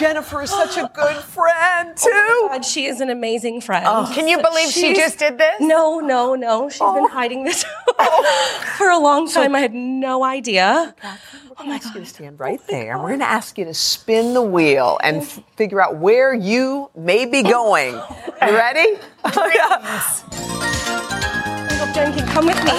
Jennifer 0.00 0.40
is 0.40 0.50
such 0.50 0.78
a 0.78 0.90
good 0.94 1.16
friend 1.16 1.90
oh 1.98 2.08
too. 2.08 2.10
Oh 2.12 2.48
God, 2.52 2.64
she 2.64 2.86
is 2.86 3.02
an 3.02 3.10
amazing 3.10 3.60
friend. 3.60 3.84
Oh, 3.86 4.10
can 4.14 4.26
you 4.26 4.40
believe 4.42 4.70
she 4.70 4.94
just 4.94 5.18
did 5.18 5.36
this? 5.36 5.60
No, 5.60 6.00
no, 6.00 6.34
no. 6.34 6.70
She's 6.70 6.78
been 6.78 7.04
oh. 7.04 7.08
hiding 7.08 7.44
this 7.44 7.64
for 8.78 8.88
a 8.88 8.98
long 8.98 9.28
time. 9.28 9.54
I 9.54 9.60
had 9.60 9.74
no 9.74 10.24
idea. 10.24 10.94
Oh 11.58 11.64
my 11.64 11.78
God. 11.78 12.06
Stand 12.06 12.40
right 12.40 12.60
there. 12.68 12.96
We're 12.96 13.08
going 13.08 13.20
to 13.20 13.26
ask 13.26 13.58
you 13.58 13.66
to 13.66 13.74
spin 13.74 14.32
the 14.32 14.40
wheel 14.42 14.98
and 15.02 15.18
f- 15.18 15.42
figure 15.56 15.82
out 15.82 15.98
where 15.98 16.32
you 16.32 16.90
may 16.96 17.26
be 17.26 17.42
going. 17.42 18.00
You 18.40 18.56
ready? 18.56 18.96
Jen 21.92 22.14
can 22.14 22.26
come 22.28 22.46
with 22.46 22.64
me. 22.64 22.72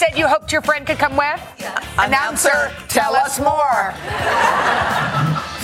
Said 0.00 0.16
you 0.16 0.26
hoped 0.26 0.50
your 0.50 0.62
friend 0.62 0.86
could 0.86 0.96
come 0.96 1.14
with. 1.14 1.40
Announcer, 1.98 2.72
tell 2.88 3.14
us 3.14 3.38
more. 3.38 3.92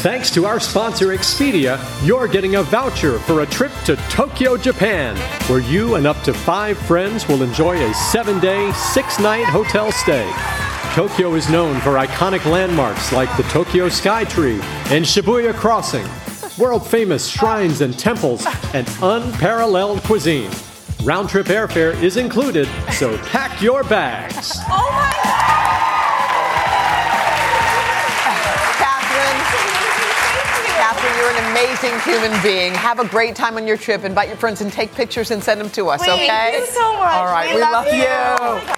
Thanks 0.03 0.31
to 0.33 0.45
our 0.45 0.61
sponsor 0.61 1.07
Expedia, 1.07 1.81
you're 2.07 2.29
getting 2.29 2.57
a 2.57 2.63
voucher 2.63 3.19
for 3.21 3.41
a 3.41 3.47
trip 3.47 3.73
to 3.87 3.97
Tokyo, 4.11 4.59
Japan, 4.59 5.17
where 5.49 5.61
you 5.61 5.95
and 5.95 6.07
up 6.07 6.21
to 6.25 6.35
five 6.35 6.77
friends 6.77 7.27
will 7.27 7.43
enjoy 7.43 7.83
a 7.83 7.95
seven 7.95 8.39
day, 8.39 8.71
six 8.73 9.19
night 9.19 9.47
hotel 9.47 9.91
stay. 9.91 10.31
Tokyo 10.93 11.33
is 11.33 11.49
known 11.49 11.81
for 11.81 11.93
iconic 11.93 12.45
landmarks 12.45 13.15
like 13.15 13.35
the 13.39 13.43
Tokyo 13.45 13.89
Sky 13.89 14.25
Tree 14.25 14.61
and 14.91 15.03
Shibuya 15.03 15.55
Crossing, 15.55 16.07
world 16.63 16.87
famous 16.87 17.27
shrines 17.27 17.81
and 17.81 17.99
temples, 17.99 18.47
and 18.75 18.87
unparalleled 19.01 20.03
cuisine. 20.03 20.51
Round 21.07 21.29
trip 21.29 21.47
airfare 21.47 21.95
is 22.03 22.17
included, 22.17 22.67
so 22.91 23.17
pack 23.31 23.63
your 23.63 23.85
bags. 23.85 24.59
Oh 24.69 24.91
my 24.91 25.15
God! 25.23 25.47
Catherine. 28.83 29.39
Catherine, 30.75 31.15
you're 31.15 31.31
an 31.31 31.39
amazing 31.55 31.95
human 32.03 32.35
being. 32.43 32.75
Have 32.75 32.99
a 32.99 33.07
great 33.07 33.37
time 33.37 33.55
on 33.57 33.69
your 33.69 33.77
trip. 33.77 34.03
Invite 34.03 34.27
your 34.27 34.37
friends 34.37 34.61
and 34.63 34.73
take 34.73 34.91
pictures 34.95 35.31
and 35.31 35.41
send 35.43 35.61
them 35.61 35.71
to 35.71 35.87
us, 35.89 36.01
Thank 36.03 36.23
okay? 36.23 36.27
Thank 36.27 36.67
you 36.67 36.75
so 36.75 36.93
much. 36.99 37.15
All 37.15 37.27
right, 37.27 37.51
We 37.51 37.55
we, 37.55 37.61
love 37.63 37.87
love, 37.87 37.95
you. 37.95 38.03
you. 38.03 38.75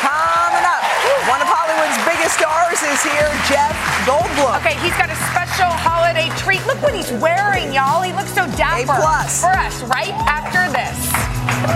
Coming 0.00 0.64
up, 0.64 0.80
one 1.28 1.40
of 1.44 1.48
Hollywood's 1.52 2.00
biggest 2.08 2.40
stars 2.40 2.80
is 2.80 3.00
here, 3.04 3.28
Jeff 3.44 3.76
Goldblum. 4.08 4.56
Okay, 4.64 4.80
he's 4.80 4.96
got 4.96 5.10
a 5.12 5.16
special 5.28 5.68
holiday 5.68 6.32
treat. 6.40 6.64
Look 6.64 6.80
what 6.80 6.94
he's 6.94 7.12
wearing, 7.20 7.74
y'all. 7.74 8.00
He 8.00 8.12
looks 8.16 8.32
so 8.32 8.48
dapper. 8.56 8.88
A 8.88 8.96
plus. 9.04 9.42
For 9.44 9.52
us, 9.52 9.82
right 9.84 10.16
after 10.24 10.64
this. 10.72 11.31
Our 11.62 11.68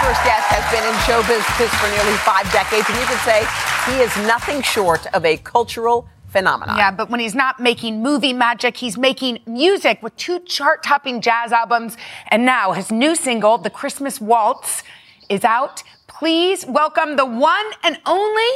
first 0.00 0.24
guest 0.24 0.48
has 0.48 0.64
been 0.72 0.84
in 0.88 0.96
show 1.04 1.20
business 1.28 1.74
for 1.76 1.88
nearly 1.90 2.16
five 2.24 2.50
decades, 2.52 2.88
and 2.88 2.98
you 2.98 3.04
can 3.04 3.18
say 3.26 3.44
he 3.92 4.00
is 4.00 4.16
nothing 4.26 4.62
short 4.62 5.06
of 5.12 5.26
a 5.26 5.36
cultural 5.36 6.08
phenomenon. 6.28 6.78
Yeah, 6.78 6.90
but 6.90 7.10
when 7.10 7.20
he's 7.20 7.34
not 7.34 7.60
making 7.60 8.02
movie 8.02 8.32
magic, 8.32 8.78
he's 8.78 8.96
making 8.96 9.40
music 9.46 10.02
with 10.02 10.16
two 10.16 10.40
chart 10.40 10.82
topping 10.82 11.20
jazz 11.20 11.52
albums. 11.52 11.98
And 12.30 12.46
now 12.46 12.72
his 12.72 12.90
new 12.90 13.14
single, 13.14 13.58
The 13.58 13.70
Christmas 13.70 14.22
Waltz, 14.22 14.82
is 15.28 15.44
out. 15.44 15.82
Please 16.06 16.64
welcome 16.66 17.16
the 17.16 17.26
one 17.26 17.66
and 17.84 18.00
only 18.06 18.50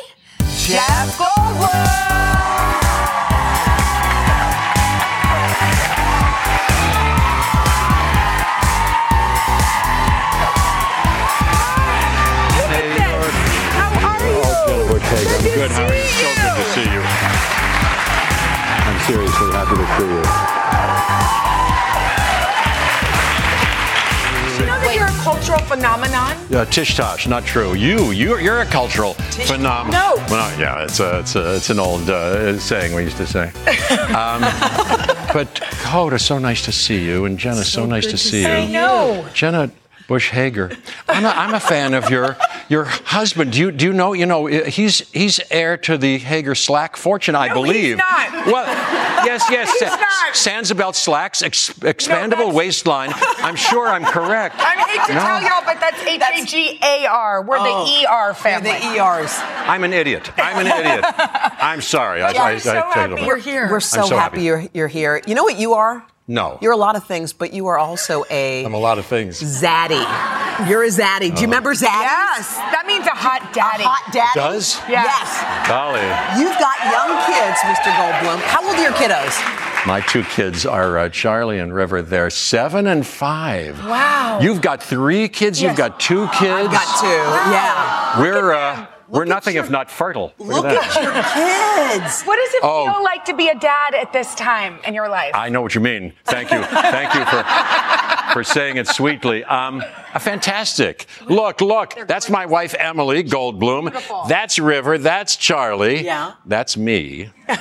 Jeff 0.63 1.19
Goldblum. 1.19 1.67
How 13.75 13.91
are 14.07 14.23
you? 14.23 14.39
Good, 15.53 15.73
how 15.73 15.83
are 15.83 15.95
you? 15.95 16.03
So 16.07 16.29
good 16.31 16.55
to 16.55 16.65
see 16.71 16.87
you. 16.95 17.03
I'm 18.87 18.99
seriously 19.01 19.51
happy 19.51 19.75
to 19.75 19.87
see. 19.99 20.07
You 20.15 20.62
cultural 25.33 25.61
phenomenon? 25.61 26.37
Uh, 26.53 26.65
tish 26.67 26.95
tosh, 26.95 27.27
not 27.27 27.45
true. 27.45 27.73
You, 27.75 28.11
you're, 28.11 28.39
you're 28.41 28.61
a 28.61 28.67
cultural 28.67 29.15
phenomenon. 29.15 29.91
No. 29.91 30.15
Well, 30.29 30.61
yeah, 30.61 30.85
it's 30.85 31.01
a, 31.01 31.21
it's 31.21 31.37
a, 31.37 31.57
it's 31.57 31.71
an 31.71 31.79
old 31.79 32.11
uh, 32.11 32.59
saying 32.59 32.95
we 32.95 33.03
used 33.03 33.17
to 33.17 33.27
say. 33.27 33.51
Um, 34.13 34.43
but 35.33 35.55
Hoda, 35.85 36.21
so 36.21 36.39
nice 36.39 36.65
to 36.65 36.73
see 36.73 37.05
you, 37.05 37.25
and 37.25 37.39
Jenna, 37.39 37.65
so, 37.65 37.87
nice 37.87 38.07
to 38.07 38.19
see 38.19 38.43
you. 38.43 38.49
I 38.49 38.67
know. 38.67 39.27
Jenna 39.33 39.71
Bush 40.07 40.31
Hager. 40.31 40.71
I'm 41.09 41.25
a, 41.25 41.29
I'm 41.29 41.55
a 41.55 41.61
fan 41.61 41.95
of 41.95 42.11
your 42.11 42.37
your 42.73 42.85
husband. 42.87 43.53
Do 43.53 43.59
you 43.61 43.71
do 43.71 43.85
you 43.87 43.93
know? 43.93 44.13
You 44.15 44.27
know, 44.27 44.47
he's 44.47 45.09
he's 45.11 45.41
heir 45.51 45.77
to 45.79 45.97
the 45.99 46.19
Haggar 46.19 46.55
Slack 46.57 46.97
fortune, 46.97 47.35
I 47.37 47.49
No, 47.49 47.55
believe. 47.55 47.75
he's 47.85 47.97
not. 47.99 48.47
Well, 48.47 48.67
yes, 49.27 49.45
yes. 49.51 49.71
He's 49.71 49.89
Sa- 49.89 49.97
not. 49.97 50.35
Sansabelt 50.35 50.95
slacks, 50.95 51.43
ex- 51.43 51.71
expandable 51.75 52.31
that's- 52.31 52.55
waistline. 52.55 53.11
I'm 53.15 53.57
sure 53.57 53.87
I'm 53.87 54.05
correct. 54.05 54.57
I 54.59 54.75
hate 54.89 55.07
to 55.07 55.15
No. 55.15 55.21
tell 55.21 55.43
y'all, 55.43 55.63
but 55.65 55.79
that's 55.79 56.03
H 56.03 56.21
A 56.23 56.45
G 56.47 56.79
A 56.83 57.07
R. 57.07 57.43
We're 57.43 57.59
Oh, 57.61 57.85
the 57.85 58.07
ER 58.11 58.35
family. 58.35 58.71
They're 58.71 58.81
the 58.81 58.97
ERs. 58.99 59.39
I'm 59.67 59.85
an 59.85 59.93
idiot. 59.93 60.31
I'm 60.39 60.67
an 60.67 60.73
idiot. 60.79 61.05
I'm 61.61 61.81
sorry. 61.83 62.23
I, 62.23 62.31
Yeah, 62.33 62.43
I, 62.43 62.53
we're 62.55 62.59
so 62.61 62.71
I, 62.71 62.75
take 62.83 62.95
happy 62.95 63.13
over. 63.13 63.25
you're 63.25 63.37
here. 63.37 63.69
We're 63.71 63.81
so, 63.81 64.07
so 64.07 64.17
happy, 64.17 64.37
happy. 64.39 64.43
You're, 64.45 64.65
you're 64.73 64.89
here. 64.89 65.21
You 65.27 65.35
know 65.35 65.45
what 65.45 65.59
you 65.59 65.75
are? 65.75 66.05
No. 66.29 66.59
You're 66.63 66.73
a 66.73 66.77
lot 66.77 66.95
of 66.97 67.05
things, 67.05 67.33
but 67.33 67.53
you 67.53 67.67
are 67.67 67.79
also 67.79 68.25
a 68.31 68.65
I'm 68.65 68.75
a 68.75 68.79
lot 68.79 68.99
of 68.99 69.07
things. 69.07 69.41
zaddy. 69.43 69.99
You're 70.69 70.85
a 70.85 70.89
zaddy. 70.89 71.35
Do 71.35 71.41
you 71.41 71.47
remember 71.49 71.75
zaddy? 71.75 72.07
Yes, 72.07 72.57
that 72.57 72.85
means 72.87 73.07
a 73.07 73.11
hot 73.11 73.53
daddy. 73.53 73.83
A 73.83 73.87
hot 73.89 74.13
daddy. 74.13 74.39
Does? 74.39 74.79
Yes. 74.89 75.05
Yes. 75.05 75.69
Golly. 75.69 76.01
You've 76.39 76.57
got 76.59 76.79
young 76.87 77.19
kids, 77.27 77.59
Mr. 77.67 77.91
Goldblum. 77.99 78.39
How 78.47 78.65
old 78.65 78.77
are 78.77 78.83
your 78.83 78.93
kiddos? 78.93 79.35
My 79.87 80.01
two 80.01 80.23
kids 80.25 80.65
are 80.65 80.97
uh, 80.97 81.09
Charlie 81.09 81.59
and 81.59 81.75
River. 81.75 82.03
They're 82.03 82.31
seven 82.31 82.87
and 82.87 83.05
five. 83.05 83.77
Wow. 83.85 84.39
You've 84.41 84.61
got 84.63 84.81
three 84.81 85.29
kids. 85.29 85.61
You've 85.61 85.77
got 85.77 85.99
two 85.99 86.29
kids. 86.29 86.69
I've 86.69 86.71
got 86.71 87.01
two. 87.01 87.07
Yeah. 87.51 88.21
We're 88.21 88.53
uh, 88.53 88.87
we're 89.13 89.25
nothing 89.25 89.57
if 89.57 89.71
not 89.71 89.91
fertile. 89.91 90.33
Look 90.39 90.65
at 90.65 90.75
at 90.75 90.81
that. 90.95 91.03
your 91.95 92.01
kids. 92.03 92.23
What 92.25 92.37
does 92.37 92.55
it 92.55 92.61
Oh. 92.65 92.91
feel 92.93 93.05
like 93.05 93.25
to 93.27 93.35
be 93.35 93.49
a 93.49 93.55
dad 93.55 93.95
at 93.95 94.13
this 94.13 94.35
time 94.35 94.79
in 94.85 94.95
your 94.95 95.09
life? 95.09 95.33
I 95.35 95.49
know 95.49 95.63
what 95.63 95.75
you 95.75 95.81
mean. 95.81 96.13
Thank 96.25 96.51
you. 96.51 96.63
Thank 96.65 97.15
you 97.15 97.25
for 97.27 97.45
for 98.33 98.43
saying 98.45 98.77
it 98.79 98.89
sweetly. 98.89 99.45
Um, 99.45 99.83
fantastic. 100.19 101.07
Look, 101.29 101.61
look. 101.61 101.95
That's 102.09 102.31
my 102.31 102.47
wife 102.47 102.75
Emily 102.79 103.23
Goldblum. 103.23 103.93
That's 104.29 104.59
River. 104.59 104.97
That's 104.97 105.37
Charlie. 105.37 106.03
Yeah. 106.05 106.33
That's 106.47 106.77
me. 106.77 107.31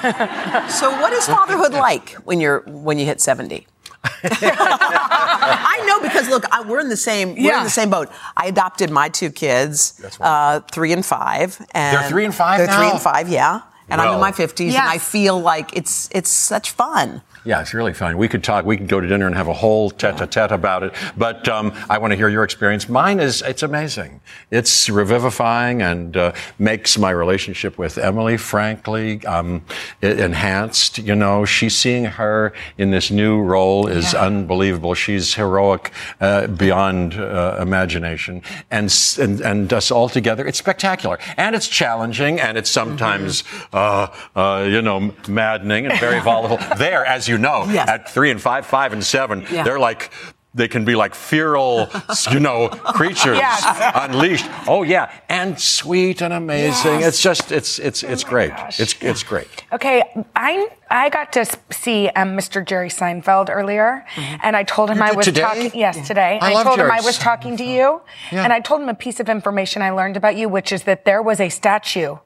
So, 0.69 0.89
what 1.01 1.11
is 1.13 1.25
fatherhood 1.27 1.73
like 1.73 2.11
when 2.23 2.39
you're 2.39 2.61
when 2.61 2.97
you 2.97 3.05
hit 3.05 3.19
70? 3.19 3.67
I 4.03 5.83
know 5.87 5.99
because 6.01 6.27
look, 6.29 6.45
I, 6.51 6.61
we're 6.61 6.79
in 6.79 6.89
the 6.89 6.97
same 6.97 7.33
we're 7.35 7.41
Yeah. 7.51 7.57
in 7.59 7.63
the 7.63 7.69
same 7.69 7.89
boat. 7.89 8.09
I 8.35 8.47
adopted 8.47 8.89
my 8.89 9.09
two 9.09 9.29
kids, 9.31 9.93
uh, 10.19 10.61
three 10.71 10.91
and 10.93 11.05
five, 11.05 11.59
and 11.71 11.97
They're 11.97 12.09
three 12.09 12.25
and 12.25 12.33
five 12.35 12.57
They're 12.59 12.75
three 12.75 12.89
and 12.89 13.01
five, 13.01 13.29
yeah. 13.29 13.61
And 13.89 13.99
I'm 13.99 14.13
in 14.13 14.19
my 14.21 14.31
50s, 14.31 14.71
Yes. 14.71 14.79
and 14.81 14.89
I 14.89 14.97
feel 14.99 15.39
like 15.39 15.75
it's 15.75 16.07
it's 16.13 16.29
such 16.29 16.71
fun. 16.71 17.21
Yeah, 17.43 17.59
it's 17.61 17.73
really 17.73 17.93
fun. 17.93 18.17
We 18.17 18.27
could 18.27 18.43
talk. 18.43 18.65
We 18.65 18.77
could 18.77 18.87
go 18.87 18.99
to 19.01 19.07
dinner 19.07 19.25
and 19.25 19.35
have 19.35 19.47
a 19.47 19.53
whole 19.53 19.89
tete-a-tete 19.89 20.51
about 20.51 20.83
it. 20.83 20.93
But 21.17 21.47
um, 21.47 21.73
I 21.89 21.97
want 21.97 22.11
to 22.11 22.17
hear 22.17 22.29
your 22.29 22.43
experience. 22.43 22.87
Mine 22.87 23.19
is 23.19 23.41
it's 23.41 23.63
amazing. 23.63 24.21
It's 24.51 24.89
revivifying 24.89 25.81
and 25.81 26.15
uh, 26.15 26.33
makes 26.59 26.99
my 26.99 27.09
relationship 27.09 27.79
with 27.79 27.97
Emily, 27.97 28.37
frankly, 28.37 29.25
um, 29.25 29.65
enhanced. 30.03 30.99
You 30.99 31.15
know, 31.15 31.43
she's 31.43 31.75
seeing 31.75 32.05
her 32.05 32.53
in 32.77 32.91
this 32.91 33.09
new 33.09 33.41
role 33.41 33.87
is 33.87 34.13
unbelievable. 34.13 34.93
She's 34.93 35.33
heroic 35.33 35.91
uh, 36.19 36.45
beyond 36.45 37.15
uh, 37.15 37.57
imagination, 37.59 38.43
and, 38.69 38.93
and 39.17 39.41
and 39.41 39.73
us 39.73 39.89
all 39.89 40.09
together. 40.09 40.45
It's 40.45 40.59
spectacular, 40.59 41.17
and 41.37 41.55
it's 41.55 41.67
challenging, 41.67 42.39
and 42.39 42.55
it's 42.55 42.69
sometimes 42.69 43.43
uh, 43.73 44.07
uh, 44.35 44.67
you 44.69 44.83
know 44.83 45.15
maddening 45.27 45.87
and 45.87 45.99
very 45.99 46.19
volatile. 46.31 46.59
There, 46.77 47.03
as 47.03 47.27
you 47.27 47.30
know, 47.37 47.65
Yes. 47.69 47.87
at 47.89 48.09
three 48.09 48.31
and 48.31 48.41
five, 48.41 48.65
five 48.65 48.93
and 48.93 49.03
seven, 49.03 49.45
Yeah. 49.51 49.63
they're 49.63 49.79
like. 49.79 50.11
They 50.53 50.67
can 50.67 50.83
be 50.83 50.95
like 50.95 51.15
feral, 51.15 51.87
you 52.29 52.41
know, 52.41 52.67
creatures 52.67 53.37
Yes. 53.47 53.63
unleashed. 53.95 54.45
Oh 54.67 54.83
yeah, 54.83 55.09
and 55.29 55.57
sweet 55.57 56.21
and 56.21 56.33
amazing. 56.33 56.99
Yes. 56.99 57.07
It's 57.07 57.21
just, 57.23 57.53
it's, 57.53 57.79
it's, 57.79 58.03
it's 58.03 58.25
great. 58.25 58.51
It's, 58.77 59.01
it's 59.01 59.23
great. 59.23 59.47
Okay, 59.71 60.03
I 60.35 60.67
I 60.89 61.07
got 61.07 61.31
to 61.31 61.45
see 61.69 62.09
um, 62.09 62.35
Mr. 62.37 62.65
Jerry 62.67 62.89
Seinfeld 62.89 63.49
earlier, 63.49 64.05
and 64.43 64.57
I 64.57 64.63
told 64.63 64.89
him 64.89 64.97
You 64.97 65.03
I 65.03 65.11
was 65.13 65.25
today? 65.25 65.39
talking. 65.41 65.71
Yes, 65.73 66.05
today. 66.05 66.37
I 66.41 66.51
love 66.51 66.65
told 66.65 66.79
him 66.79 66.91
I 66.91 66.99
was 66.99 67.17
talking 67.17 67.55
to 67.55 67.63
you, 67.63 68.01
Yeah. 68.33 68.43
and 68.43 68.51
I 68.51 68.59
told 68.59 68.81
him 68.81 68.89
a 68.89 68.93
piece 69.05 69.21
of 69.21 69.29
information 69.29 69.81
I 69.81 69.91
learned 69.91 70.17
about 70.17 70.35
you, 70.35 70.49
which 70.49 70.73
is 70.73 70.83
that 70.83 71.05
there 71.05 71.21
was 71.21 71.39
a 71.39 71.47
statue 71.47 72.17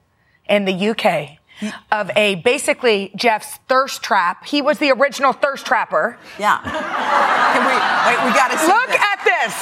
in 0.48 0.64
the 0.64 0.74
UK 0.90 1.38
of 1.90 2.10
a 2.16 2.36
basically 2.36 3.10
Jeff's 3.16 3.56
thirst 3.68 4.02
trap. 4.02 4.44
He 4.46 4.60
was 4.62 4.78
the 4.78 4.90
original 4.92 5.32
thirst 5.32 5.64
trapper. 5.66 6.18
Yeah. 6.38 6.58
Can 6.62 7.62
we 7.64 7.74
wait? 7.74 8.18
We 8.24 8.32
got 8.36 8.50
to 8.52 8.58
see 8.58 8.66
Look 8.66 8.88
this. 8.88 9.00
at 9.00 9.18
this. 9.24 9.54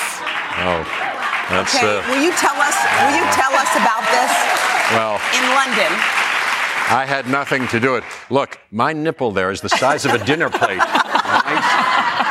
Oh, 0.56 0.82
that's, 1.50 1.74
Okay, 1.76 1.98
uh, 1.98 2.08
will 2.08 2.22
you 2.22 2.32
tell 2.32 2.56
us? 2.56 2.76
Will 3.02 3.14
you 3.16 3.26
tell 3.32 3.52
us 3.54 3.70
about 3.76 4.02
this 4.10 4.32
well, 4.92 5.20
in 5.34 5.44
London? 5.54 5.92
I 6.86 7.06
had 7.06 7.28
nothing 7.28 7.66
to 7.68 7.80
do 7.80 7.96
it. 7.96 8.04
Look, 8.28 8.58
my 8.70 8.92
nipple 8.92 9.30
there 9.30 9.50
is 9.50 9.60
the 9.62 9.68
size 9.70 10.04
of 10.04 10.12
a 10.12 10.24
dinner 10.24 10.50
plate. 10.50 10.80
Right? 11.24 12.23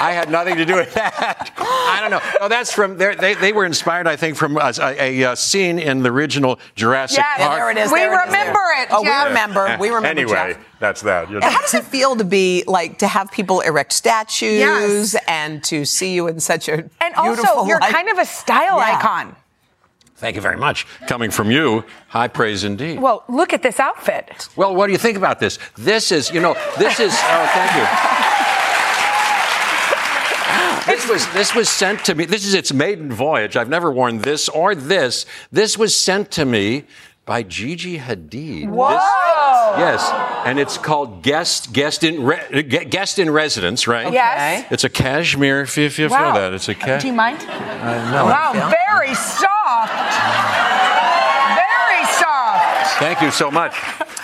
I 0.00 0.12
had 0.12 0.30
nothing 0.30 0.56
to 0.56 0.64
do 0.64 0.76
with 0.76 0.94
that. 0.94 1.52
I 1.58 1.98
don't 2.00 2.10
know. 2.10 2.20
No, 2.40 2.48
that's 2.48 2.72
from 2.72 2.96
they, 2.96 3.14
they, 3.14 3.34
they 3.34 3.52
were 3.52 3.64
inspired, 3.66 4.06
I 4.06 4.16
think, 4.16 4.36
from 4.36 4.56
uh, 4.56 4.72
a, 4.80 5.20
a, 5.22 5.32
a 5.32 5.36
scene 5.36 5.78
in 5.78 6.02
the 6.02 6.10
original 6.10 6.58
Jurassic 6.74 7.18
Yeah, 7.18 7.36
Park. 7.46 7.58
there 7.58 7.70
it 7.70 7.76
is. 7.76 7.92
We 7.92 7.98
there 8.00 8.10
remember 8.10 8.30
there. 8.54 8.82
it, 8.84 8.88
Oh, 8.90 9.04
Jeff. 9.04 9.24
we 9.24 9.28
remember. 9.28 9.76
We 9.78 9.88
remember. 9.90 10.08
Anyway, 10.08 10.54
Jeff. 10.54 10.58
that's 10.80 11.02
that. 11.02 11.28
You 11.28 11.38
know. 11.38 11.46
And 11.46 11.54
how 11.54 11.60
does 11.60 11.74
it 11.74 11.84
feel 11.84 12.16
to 12.16 12.24
be 12.24 12.64
like 12.66 12.98
to 12.98 13.06
have 13.08 13.30
people 13.30 13.60
erect 13.60 13.92
statues 13.92 14.58
Yes. 14.58 15.16
and 15.28 15.62
to 15.64 15.84
see 15.84 16.14
you 16.14 16.28
in 16.28 16.40
such 16.40 16.68
a 16.68 16.72
And 17.00 17.14
beautiful 17.14 17.46
also, 17.50 17.66
you're 17.68 17.78
light? 17.80 17.92
kind 17.92 18.08
of 18.08 18.18
a 18.18 18.24
style 18.24 18.78
Yeah. 18.78 18.96
icon. 18.98 19.36
Thank 20.16 20.36
you 20.36 20.42
very 20.42 20.56
much. 20.56 20.86
Coming 21.06 21.30
from 21.30 21.50
you, 21.50 21.84
high 22.08 22.28
praise 22.28 22.62
indeed. 22.64 23.00
Well, 23.00 23.24
look 23.28 23.52
at 23.54 23.62
this 23.62 23.80
outfit. 23.80 24.48
Well, 24.54 24.74
what 24.74 24.86
do 24.86 24.92
you 24.92 24.98
think 24.98 25.16
about 25.16 25.40
this? 25.40 25.58
This 25.76 26.12
is, 26.12 26.30
you 26.30 26.40
know, 26.40 26.54
this 26.78 27.00
is. 27.00 27.12
Oh, 27.14 27.50
thank 27.54 27.76
you. 27.76 28.29
This 31.10 31.26
was 31.26 31.34
this 31.34 31.54
was 31.56 31.68
sent 31.68 32.04
to 32.04 32.14
me. 32.14 32.24
This 32.24 32.46
is 32.46 32.54
its 32.54 32.72
maiden 32.72 33.10
voyage. 33.10 33.56
I've 33.56 33.68
never 33.68 33.90
worn 33.90 34.18
this 34.18 34.48
or 34.48 34.76
this. 34.76 35.26
This 35.50 35.76
was 35.76 35.98
sent 35.98 36.30
to 36.32 36.44
me 36.44 36.84
by 37.24 37.42
Gigi 37.42 37.98
Hadid. 37.98 38.68
Whoa! 38.68 38.90
This- 38.90 39.78
yes, 39.80 40.08
and 40.46 40.60
it's 40.60 40.78
called 40.78 41.24
guest 41.24 41.72
guest 41.72 42.04
in 42.04 42.22
re, 42.22 42.62
guest 42.62 43.18
in 43.18 43.28
residence, 43.28 43.88
right? 43.88 44.12
Yes. 44.12 44.66
It's 44.70 44.84
a 44.84 44.88
cashmere. 44.88 45.62
If 45.62 45.76
you, 45.76 45.84
if 45.86 45.98
you 45.98 46.08
feel 46.08 46.16
Wow. 46.16 46.34
that, 46.34 46.54
it's 46.54 46.68
a 46.68 46.74
cashmere. 46.76 47.00
Do 47.00 47.06
you 47.08 47.12
mind? 47.12 47.38
Uh, 47.40 48.10
no. 48.12 48.26
Wow, 48.26 48.72
very 48.88 49.14
soft. 49.16 50.49
Thank 53.00 53.22
you 53.22 53.30
so 53.30 53.50
much. 53.50 53.74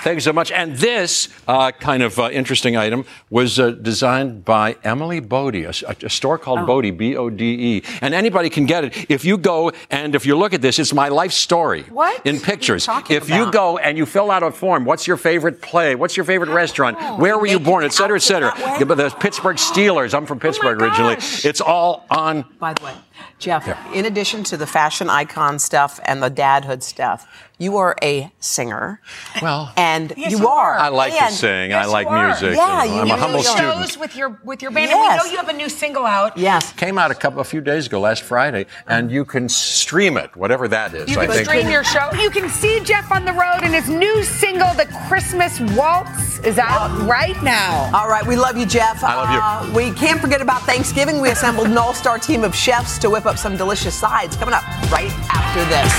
Thank 0.05 0.17
you 0.17 0.21
so 0.21 0.33
much. 0.33 0.53
And 0.53 0.77
this 0.77 1.29
uh, 1.49 1.73
kind 1.73 2.03
of 2.03 2.19
uh, 2.19 2.29
interesting 2.31 2.77
item 2.77 3.07
was 3.31 3.59
uh, 3.59 3.71
designed 3.71 4.45
by 4.45 4.77
Emily 4.85 5.19
Bode, 5.19 5.57
a, 5.57 5.71
a 6.05 6.11
store 6.11 6.39
called 6.39 6.67
Bode, 6.67 6.97
B 6.97 7.17
O 7.17 7.29
D 7.31 7.45
E. 7.79 7.83
And 8.03 8.15
anybody 8.15 8.51
can 8.51 8.67
get 8.67 8.85
it. 8.85 9.11
If 9.11 9.25
you 9.25 9.39
go 9.39 9.73
and 9.91 10.15
if 10.15 10.27
you 10.27 10.37
look 10.37 10.53
at 10.53 10.63
this, 10.63 10.79
it's 10.79 10.93
my 10.93 11.09
life 11.09 11.33
story. 11.33 11.83
What? 11.85 12.25
In 12.27 12.39
pictures. 12.39 12.85
talking 12.87 13.17
If 13.17 13.29
you 13.29 13.43
about? 13.45 13.53
go 13.53 13.79
and 13.79 13.97
you 13.99 14.07
fill 14.07 14.31
out 14.31 14.43
a 14.43 14.53
form, 14.53 14.85
what's 14.85 15.07
your 15.07 15.17
favorite 15.17 15.61
play? 15.63 15.95
What's 15.95 16.17
your 16.17 16.25
favorite 16.25 16.51
restaurant? 16.51 17.19
Where 17.19 17.39
were 17.39 17.47
you 17.47 17.59
born? 17.59 17.83
Et 17.85 17.93
cetera, 17.93 18.17
et 18.17 18.21
cetera. 18.21 18.49
outfit 18.51 18.65
that 18.65 18.73
way? 18.75 18.79
Yeah, 18.81 18.85
but 18.85 18.97
the 18.99 19.11
Pittsburgh 19.19 19.57
Steelers. 19.57 20.15
I'm 20.15 20.27
from 20.27 20.39
Pittsburgh 20.39 20.81
originally. 20.81 21.15
gosh. 21.17 21.45
It's 21.45 21.61
all 21.63 22.05
on. 22.11 22.45
By 22.61 22.75
the 22.75 22.85
way, 22.85 22.93
Jeff, 23.39 23.67
in 23.95 24.05
addition 24.07 24.45
to 24.45 24.57
the 24.57 24.67
fashion 24.67 25.11
icon 25.11 25.59
stuff 25.59 26.01
and 26.05 26.23
the 26.23 26.31
dadhood 26.31 26.83
stuff, 26.83 27.27
you 27.59 27.77
are 27.79 27.97
a 28.03 28.31
singer. 28.41 29.01
Well, 29.41 29.73
and 29.77 30.13
Yes, 30.17 30.31
you 30.33 30.39
you 30.41 30.49
are. 30.49 30.75
are. 30.75 30.79
I 30.79 30.89
like 30.89 31.13
to 31.15 31.25
And- 31.25 31.35
sing. 31.35 31.71
Yes, 31.71 31.87
I 31.87 31.89
like 31.91 32.11
music. 32.11 32.57
Yeah, 32.57 32.85
you 32.85 32.91
know. 32.93 33.01
I'm 33.03 33.07
do 33.09 33.15
a 33.15 33.17
humble 33.17 33.43
shows 33.43 33.53
student. 33.53 33.79
Shows 33.91 33.99
with 33.99 34.17
your 34.17 34.39
with 34.45 34.61
your 34.63 34.71
band, 34.71 34.91
Yes. 34.91 34.99
and 34.99 35.11
we 35.13 35.17
know 35.27 35.31
you 35.33 35.37
have 35.39 35.49
a 35.49 35.57
new 35.57 35.69
single 35.69 36.05
out. 36.05 36.37
Yes. 36.37 36.73
came 36.73 36.99
out 36.99 37.11
a 37.11 37.15
couple 37.15 37.41
a 37.41 37.45
few 37.45 37.61
days 37.63 37.87
ago, 37.87 38.01
last 38.01 38.23
Friday, 38.23 38.67
and 38.87 39.11
you 39.11 39.25
can 39.25 39.49
stream 39.49 40.17
it, 40.19 40.37
whatever 40.37 40.69
that 40.69 40.93
is. 40.95 41.09
You 41.11 41.19
I 41.21 41.27
can 41.27 41.35
think. 41.35 41.47
stream 41.49 41.71
your 41.71 41.85
show. 41.85 42.11
You 42.21 42.31
can 42.31 42.49
see 42.51 42.81
Jeff 42.81 43.11
on 43.11 43.25
the 43.25 43.33
road, 43.33 43.61
and 43.63 43.73
his 43.75 43.89
new 43.89 44.23
single, 44.23 44.73
"The 44.75 44.87
Christmas 45.09 45.59
Waltz," 45.75 46.39
is 46.41 46.59
out 46.59 46.91
right 47.09 47.41
now. 47.43 47.91
All 47.95 48.09
right, 48.09 48.27
we 48.27 48.37
love 48.37 48.57
you, 48.59 48.67
Jeff. 48.67 49.03
I 49.03 49.15
love 49.15 49.31
you. 49.31 49.41
Uh, 49.41 49.75
we 49.75 49.93
can't 49.97 50.21
forget 50.21 50.41
about 50.43 50.63
Thanksgiving. 50.63 51.21
We 51.23 51.31
assembled 51.31 51.69
an 51.69 51.79
all-star 51.79 52.19
team 52.19 52.45
of 52.45 52.55
chefs 52.55 52.99
to 53.07 53.11
whip 53.11 53.25
up 53.27 53.39
some 53.39 53.57
delicious 53.57 53.95
sides. 53.95 54.37
Coming 54.37 54.55
up 54.55 54.65
right 54.91 55.13
after 55.31 55.65
this. 55.71 55.93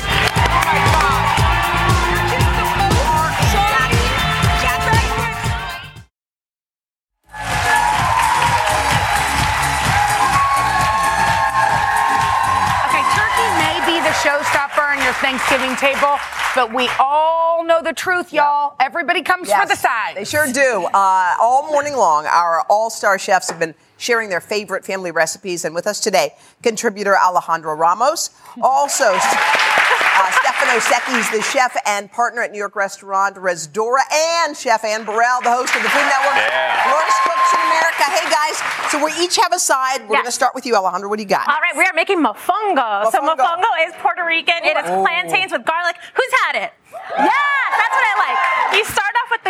Okay, 12.88 13.04
turkey 13.16 13.48
may 13.56 13.80
be 13.88 14.02
the 14.04 14.12
showstopper 14.20 14.84
on 14.92 15.02
your 15.02 15.14
Thanksgiving 15.14 15.78
table, 15.78 16.18
but 16.56 16.74
we 16.74 16.90
all 17.00 17.64
know 17.64 17.82
the 17.82 17.94
truth, 17.94 18.34
y'all. 18.34 18.76
Everybody 18.82 19.22
comes 19.22 19.50
for 19.50 19.66
the 19.66 19.76
sides. 19.76 20.16
They 20.16 20.26
sure 20.26 20.52
do. 20.52 20.90
Uh, 20.94 21.36
all 21.40 21.68
morning 21.72 21.96
long, 21.96 22.26
our 22.26 22.66
all-star 22.70 23.18
chefs 23.18 23.50
have 23.50 23.60
been 23.60 23.76
sharing 23.98 24.30
their 24.30 24.42
favorite 24.42 24.86
family 24.86 25.12
recipes, 25.12 25.66
and 25.66 25.74
with 25.76 25.88
us 25.88 26.00
today, 26.00 26.34
contributor 26.64 27.16
Alejandra 27.16 27.78
Ramos, 27.78 28.30
also 28.62 29.06
uh, 29.14 30.32
Stefano 30.32 30.80
Secchi, 30.80 31.16
he's 31.16 31.30
the 31.32 31.42
chef 31.42 31.76
and 31.86 32.12
partner 32.12 32.42
at 32.42 32.52
New 32.52 32.58
York 32.58 32.76
restaurant 32.76 33.36
Rezdôra, 33.36 34.02
and 34.46 34.56
Chef 34.56 34.84
Anne 34.84 35.04
Burrell, 35.06 35.42
the 35.44 35.52
host 35.52 35.76
of 35.76 35.82
the 35.84 35.90
Food 35.90 36.06
Network, 36.06 36.36
Yeah. 36.38 36.94
Worst 36.94 37.18
Cooks 37.24 37.54
in 37.54 37.60
America. 37.62 38.04
Hey 38.08 38.30
guys, 38.30 38.92
so 38.92 39.04
we 39.04 39.12
each 39.24 39.36
have 39.38 39.54
a 39.54 39.60
side. 39.60 40.02
We're 40.08 40.16
Yeah. 40.16 40.22
going 40.22 40.26
to 40.26 40.32
start 40.32 40.54
with 40.56 40.66
you, 40.66 40.74
Alejandra. 40.76 41.10
What 41.10 41.18
do 41.18 41.24
you 41.24 41.30
got? 41.30 41.48
All 41.48 41.60
right, 41.62 41.76
we 41.76 41.84
are 41.84 41.94
making 41.94 42.18
mofongo. 42.24 43.12
So 43.12 43.20
Mofongo. 43.22 43.38
mofongo 43.38 43.72
is 43.88 43.94
Puerto 44.00 44.24
Rican. 44.26 44.64
It 44.64 44.78
is 44.78 44.90
Oh. 44.90 45.02
plantains 45.02 45.52
with 45.52 45.66
garlic. 45.66 45.96
Who's 46.14 46.34
had 46.46 46.56
it? 46.64 46.74
Yes, 46.92 47.72
that's 47.78 47.94
what 47.94 48.06
I 48.06 48.16
like. 48.26 48.78
You 48.78 48.86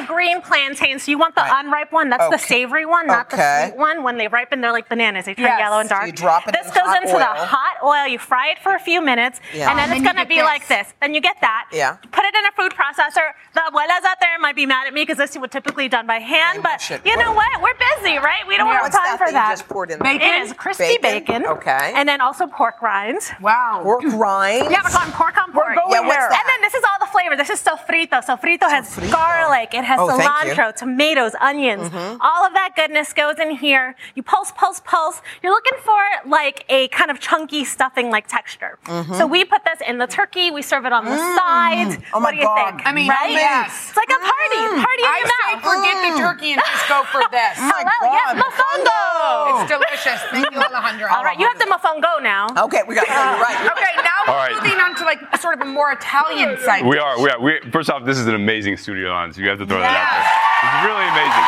the 0.02 0.08
green 0.08 0.42
plantains. 0.42 1.04
So 1.04 1.12
you 1.12 1.18
want 1.18 1.36
the 1.36 1.44
unripe 1.46 1.92
one. 1.92 2.10
That's 2.10 2.30
the 2.30 2.38
savory 2.38 2.86
one, 2.86 3.08
not 3.08 3.32
Okay. 3.34 3.38
the 3.38 3.68
sweet 3.72 3.78
one. 3.80 4.04
When 4.04 4.18
they 4.18 4.28
ripen, 4.28 4.62
they're 4.62 4.72
like 4.72 4.90
bananas. 4.90 5.26
They 5.26 5.34
turn 5.36 5.46
Yes. 5.46 5.60
yellow 5.60 5.80
and 5.80 5.90
So 5.90 5.96
dark. 5.96 6.06
you 6.08 6.12
drop 6.14 6.48
it 6.48 6.54
this 6.54 6.68
in 6.68 6.74
goes 6.74 6.84
hot 6.88 7.02
into 7.04 7.14
oil. 7.16 7.20
the 7.20 7.46
hot 7.46 7.78
oil. 7.84 8.08
You 8.08 8.20
fry 8.20 8.48
it 8.50 8.60
for 8.60 8.74
a 8.76 8.80
few 8.80 9.02
minutes, 9.02 9.40
Yeah. 9.54 9.70
and 9.70 9.78
then 9.80 9.90
And 9.92 9.98
it's 10.00 10.06
gonna 10.14 10.26
be 10.26 10.36
this. 10.36 10.44
like 10.46 10.68
this. 10.68 10.94
Then 11.02 11.14
you 11.14 11.22
get 11.22 11.38
that. 11.42 11.66
Yeah. 11.72 11.98
Put 12.12 12.26
it 12.26 12.36
in 12.36 12.46
a 12.46 12.52
food 12.52 12.74
processor. 12.74 13.32
The 13.54 13.62
abuelas 13.62 14.06
out 14.06 14.20
there 14.20 14.38
might 14.40 14.56
be 14.56 14.66
mad 14.66 14.88
at 14.88 14.94
me 14.94 15.02
because 15.02 15.18
this 15.18 15.36
is 15.36 15.42
typically 15.50 15.88
done 15.88 16.06
by 16.08 16.20
hand, 16.20 16.62
but 16.64 16.80
you 17.06 17.16
know 17.18 17.32
what? 17.34 17.62
We're 17.62 17.74
busy, 17.76 18.18
right? 18.18 18.46
We 18.48 18.58
don't 18.58 18.68
Yeah. 18.68 18.84
have 18.84 18.92
time 18.92 19.04
that 19.06 19.18
for 19.18 19.26
that 19.26 19.28
you 19.28 19.34
that. 19.34 19.50
just 19.50 19.68
poured 19.70 19.92
in 19.92 20.00
there? 20.00 20.14
It 20.14 20.22
is 20.22 20.54
crispy 20.54 20.98
Bacon? 21.02 21.42
bacon. 21.42 21.46
Okay. 21.46 21.94
And 21.96 22.08
then 22.08 22.22
also 22.22 22.48
pork 22.48 22.82
rinds. 22.82 23.32
Wow. 23.42 23.80
Pork 23.84 24.02
rinds? 24.04 24.70
Yeah, 24.72 24.82
we're 24.84 24.92
going 24.92 25.12
pork 25.12 25.38
on 25.38 25.52
pork. 25.52 25.76
going 25.76 25.92
Yeah, 25.92 26.00
what's 26.02 26.16
there. 26.18 26.30
that? 26.30 26.40
And 26.42 26.50
then 26.50 26.62
this 26.62 26.74
is 26.76 26.84
all 26.84 27.00
the 27.00 27.06
flavor. 27.12 27.36
This 27.36 27.50
is 27.50 27.62
sofrito. 27.64 28.24
Sofrito 28.26 28.70
has 28.70 28.96
garlic. 29.12 29.74
It 29.74 29.84
has 29.88 30.00
Oh, 30.00 30.08
cilantro, 30.08 30.76
tomatoes, 30.76 31.34
onions. 31.42 31.90
Mhm. 31.90 32.18
All 32.22 32.46
of 32.46 32.54
that 32.54 32.72
goodness 32.76 33.14
goes 33.14 33.40
in 33.40 33.52
here. 33.52 33.96
You 34.16 34.22
pulse, 34.24 34.52
pulse, 34.56 34.82
pulse. 34.86 35.22
You're 35.42 35.52
looking 35.54 35.78
for 35.84 36.00
like 36.26 36.66
a 36.70 36.88
kind 36.90 37.10
of 37.10 37.20
chunky 37.20 37.64
stuffing 37.66 38.12
like 38.12 38.28
texture. 38.28 38.78
Mhm. 38.86 39.18
So 39.18 39.26
we 39.26 39.44
put 39.46 39.64
this 39.66 39.80
in 39.88 39.98
the 39.98 40.08
turkey. 40.08 40.52
We 40.52 40.62
serve 40.62 40.86
it 40.86 40.94
on 40.94 41.06
the 41.06 41.12
Mm. 41.12 41.36
side. 41.38 42.04
Oh 42.14 42.20
my 42.20 42.26
what 42.26 42.32
do 42.32 42.38
you 42.38 42.44
God. 42.44 42.56
think? 42.76 42.82
I 42.88 42.92
mean, 42.92 43.10
right? 43.10 43.32
yes. 43.32 43.88
It's 43.90 43.98
like 43.98 44.10
a 44.10 44.20
party. 44.20 44.62
Mm. 44.78 44.84
Party 44.84 45.04
in 45.04 45.10
I 45.10 45.18
your 45.20 45.28
say 45.28 45.56
mouth. 45.56 45.64
forget 45.64 45.96
the 46.04 46.20
turkey 46.20 46.52
and 46.54 46.62
just 46.72 46.88
go 46.90 47.04
for 47.06 47.22
this. 47.32 47.58
My 47.60 47.84
Hello, 47.88 48.14
yes, 48.14 48.34
God. 48.34 48.44
mofongo. 48.44 49.62
It's 49.62 49.72
delicious. 49.72 50.22
Thank 50.32 50.52
you, 50.52 50.60
Alejandra. 50.60 51.12
All 51.12 51.24
right, 51.24 51.40
you 51.40 51.48
have 51.48 51.58
the 51.60 51.66
mofongo 51.66 52.22
now. 52.22 52.48
Okay, 52.66 52.82
we 52.88 52.96
got. 52.96 53.08
You're 53.08 53.16
right. 53.16 53.58
Okay, 53.78 54.02
now 54.04 54.12
we're 54.28 54.34
right. 54.34 54.52
moving 54.64 54.80
on 54.80 54.96
to 54.96 55.04
like 55.06 55.20
sort 55.38 55.54
of 55.56 55.62
a 55.62 55.66
more 55.66 55.92
Italian 55.92 56.58
side. 56.60 56.86
We 56.86 56.98
are. 56.98 57.20
We 57.22 57.30
are. 57.30 57.40
We, 57.40 57.60
first 57.72 57.90
off, 57.90 58.04
this 58.06 58.18
is 58.18 58.28
an 58.28 58.36
amazing 58.36 58.78
studio 58.78 59.12
on, 59.14 59.34
so 59.34 59.42
you 59.42 59.50
have 59.50 59.60
to 59.60 59.66
throw 59.66 59.77
that 59.82 59.96
out 59.98 60.10
there. 60.14 60.28
It's 60.58 60.86
really 60.86 61.08
amazing. 61.08 61.46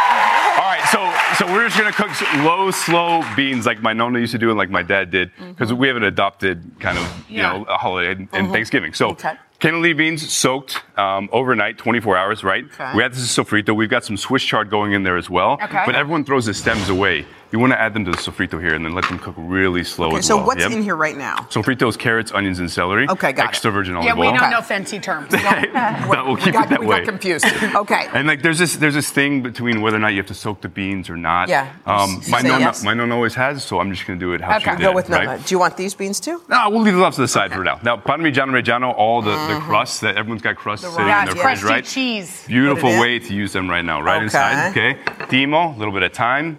All 0.60 0.65
right, 0.65 0.84
so 0.92 1.46
so 1.46 1.52
we're 1.54 1.68
just 1.68 1.78
gonna 1.78 1.92
cook 1.92 2.10
low, 2.44 2.70
slow 2.72 3.24
beans 3.36 3.65
like 3.65 3.82
my 3.82 3.94
nonna 3.94 4.20
used 4.20 4.34
to 4.34 4.38
do 4.38 4.50
and 4.50 4.58
like 4.58 4.70
my 4.70 4.84
dad 4.84 5.10
did, 5.12 5.32
because 5.39 5.74
we 5.74 5.88
have 5.88 5.98
an 5.98 6.04
adopted 6.04 6.63
kind 6.80 6.98
of 6.98 7.06
you 7.30 7.38
Yeah. 7.42 7.54
know 7.54 7.63
a 7.65 7.78
holiday 7.78 8.12
and, 8.12 8.30
Mhm. 8.32 8.52
Thanksgiving. 8.52 8.94
So. 8.94 9.15
Cannellini 9.60 9.98
beans 9.98 10.32
soaked 10.32 10.82
um, 10.98 11.28
overnight, 11.34 11.78
24 11.78 12.15
hours, 12.15 12.46
right? 12.46 12.63
Okay. 12.63 12.92
We 12.96 13.04
add 13.04 13.12
this 13.12 13.36
to 13.36 13.44
sofrito. 13.44 13.76
We've 13.76 13.89
got 13.89 14.06
some 14.06 14.15
Swiss 14.15 14.42
chard 14.42 14.70
going 14.70 14.94
in 14.94 15.04
there 15.04 15.18
as 15.18 15.30
well. 15.30 15.60
Okay. 15.62 15.84
But 15.86 15.96
everyone 15.96 16.24
throws 16.24 16.46
the 16.46 16.54
stems 16.54 16.88
away. 16.88 17.26
You 17.51 17.57
want 17.57 17.73
to 17.73 17.81
add 17.81 17.95
them 17.95 18.05
to 18.05 18.12
the 18.12 18.17
sofrito 18.17 18.62
here 18.62 18.75
and 18.75 18.85
then 18.85 18.93
let 18.93 19.05
them 19.07 19.17
cook 19.17 19.33
really 19.35 19.83
slow 19.83 20.09
Okay, 20.09 20.17
as 20.19 20.27
so 20.27 20.38
well. 20.38 20.45
what's 20.47 20.62
Yep. 20.62 20.71
in 20.71 20.83
here 20.83 20.95
right 20.95 21.17
now? 21.17 21.35
Sofrito 21.49 21.88
is 21.89 21.97
carrots, 21.97 22.31
onions, 22.31 22.59
and 22.59 22.69
celery. 22.69 23.07
Okay, 23.09 23.31
got 23.33 23.45
it. 23.45 23.47
Extra 23.49 23.71
virgin 23.71 23.95
olive 23.95 24.05
oil. 24.05 24.13
Yeah, 24.15 24.19
we 24.21 24.27
oil. 24.27 24.38
don't 24.38 24.51
know 24.51 24.62
fancy 24.62 24.99
terms. 24.99 25.31
that 25.31 26.23
will 26.27 26.35
keep 26.38 26.53
got, 26.53 26.65
it 26.65 26.69
that 26.69 26.79
we 26.79 26.85
way. 26.85 26.99
got 26.99 27.05
confused. 27.09 27.45
Okay. 27.79 28.07
And 28.13 28.27
like, 28.27 28.41
there's 28.41 28.59
this 28.59 28.75
there's 28.75 28.93
this 28.93 29.09
thing 29.09 29.41
between 29.41 29.81
whether 29.81 29.95
or 29.97 29.99
not 29.99 30.09
you 30.09 30.17
have 30.17 30.25
to 30.27 30.33
soak 30.33 30.62
the 30.62 30.69
beans 30.69 31.09
or 31.09 31.15
not. 31.17 31.49
Yeah. 31.49 31.71
Um, 31.85 32.21
my 32.29 32.41
say 32.41 32.47
nona, 32.47 32.59
yes. 32.59 32.83
my 32.83 32.93
nonna 32.93 33.15
always 33.15 33.33
has, 33.35 33.63
so 33.63 33.79
I'm 33.79 33.91
just 33.93 34.05
gonna 34.05 34.19
do 34.19 34.33
it 34.33 34.41
how 34.41 34.57
Okay. 34.57 34.71
she 34.71 34.77
did. 34.77 34.81
Go 34.83 34.91
with 34.93 35.09
right? 35.09 35.43
Do 35.43 35.55
you 35.55 35.59
want 35.59 35.77
these 35.77 35.93
beans 35.95 36.19
too? 36.19 36.41
No, 36.49 36.69
we'll 36.69 36.81
leave 36.81 36.95
it 36.95 37.01
off 37.01 37.15
to 37.15 37.21
the 37.21 37.27
side 37.27 37.51
for 37.51 37.63
now. 37.63 37.79
Now, 37.83 37.95
Parmigiano 37.97 38.51
Reggiano, 38.51 38.93
all 38.95 39.21
the, 39.21 39.31
the 39.31 39.59
crust 39.62 40.01
that 40.01 40.17
everyone's 40.17 40.41
got 40.41 40.55
crust 40.55 40.83
sitting 40.83 41.07
Yeah, 41.07 41.21
in 41.21 41.25
their 41.27 41.33
it's 41.35 41.41
fridge, 41.41 41.59
crusty 41.62 41.73
right? 41.73 41.85
cheese. 41.85 42.43
Beautiful 42.47 42.81
Put 42.81 42.89
it 42.89 42.95
in. 42.95 43.01
way 43.01 43.19
to 43.19 43.33
use 43.33 43.53
them 43.53 43.69
right 43.69 43.85
now, 43.85 44.01
right 44.01 44.21
inside. 44.21 44.69
Okay. 44.71 44.95
Timo, 45.29 45.75
a 45.75 45.79
little 45.79 45.93
bit 45.93 46.03
of 46.03 46.13
thyme, 46.13 46.57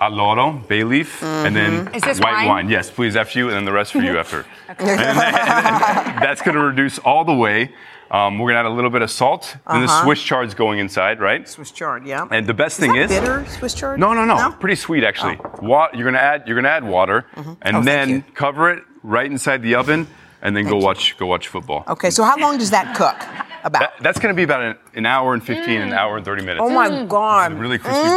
Mm-hmm. 0.00 0.14
alloro, 0.14 0.68
bay 0.68 0.84
leaf, 0.84 1.22
and 1.22 1.54
then 1.56 1.90
this 1.92 2.20
white 2.20 2.46
wine? 2.46 2.68
Yes, 2.68 2.90
please, 2.90 3.16
after 3.16 3.38
you, 3.38 3.46
and 3.48 3.56
then 3.56 3.64
the 3.64 3.72
rest 3.72 3.92
for 3.92 4.00
you 4.00 4.18
after. 4.22 4.44
And 4.68 4.78
then- 4.78 5.16
that's 6.20 6.42
going 6.42 6.54
to 6.56 6.62
reduce 6.62 6.98
all 6.98 7.24
the 7.24 7.34
way. 7.34 7.72
Um, 8.08 8.38
we're 8.38 8.52
going 8.52 8.62
to 8.62 8.68
add 8.68 8.72
a 8.72 8.74
little 8.74 8.90
bit 8.90 9.02
of 9.02 9.10
salt. 9.10 9.56
Then 9.68 9.80
the 9.80 9.86
Uh-huh. 9.86 10.04
Swiss 10.04 10.22
chard's 10.22 10.54
going 10.54 10.78
inside, 10.78 11.18
right? 11.20 11.48
Swiss 11.48 11.72
chard, 11.72 12.06
yeah. 12.06 12.28
And 12.30 12.46
the 12.46 12.54
best 12.54 12.78
Is 12.78 12.86
thing 12.86 12.94
is 12.96 13.10
bitter 13.10 13.44
Swiss 13.46 13.74
chard? 13.74 13.98
no, 13.98 14.12
no, 14.12 14.24
no, 14.24 14.52
Pretty 14.60 14.76
sweet 14.76 15.02
actually. 15.02 15.38
Wa- 15.60 15.88
you're 15.92 16.04
gonna 16.04 16.18
add 16.18 16.46
you're 16.46 16.54
gonna 16.56 16.68
add 16.68 16.84
water, 16.84 17.26
and 17.62 17.78
Oh, 17.78 17.82
then 17.82 18.22
cover 18.34 18.70
it 18.70 18.84
right 19.02 19.26
inside 19.28 19.60
the 19.62 19.74
oven, 19.74 20.06
and 20.40 20.56
then 20.56 20.66
go 20.68 20.76
watch 20.76 21.16
go 21.18 21.26
watch 21.26 21.48
football. 21.48 21.82
Okay, 21.88 22.10
so 22.10 22.22
how 22.22 22.36
long 22.36 22.58
does 22.58 22.70
that 22.70 22.94
cook? 22.96 23.16
About. 23.66 23.80
That- 23.80 23.92
that's 24.00 24.18
gonna 24.20 24.32
be 24.32 24.44
about 24.44 24.62
an, 24.62 24.76
an 24.94 25.06
hour 25.06 25.34
and 25.34 25.42
15, 25.44 25.80
an 25.82 25.92
hour 25.92 26.16
and 26.16 26.24
30 26.24 26.42
minutes. 26.44 26.62
Oh 26.64 26.70
my 26.70 27.02
God. 27.04 27.52
Really 27.54 27.78
crispy 27.78 28.00
Mm, 28.00 28.16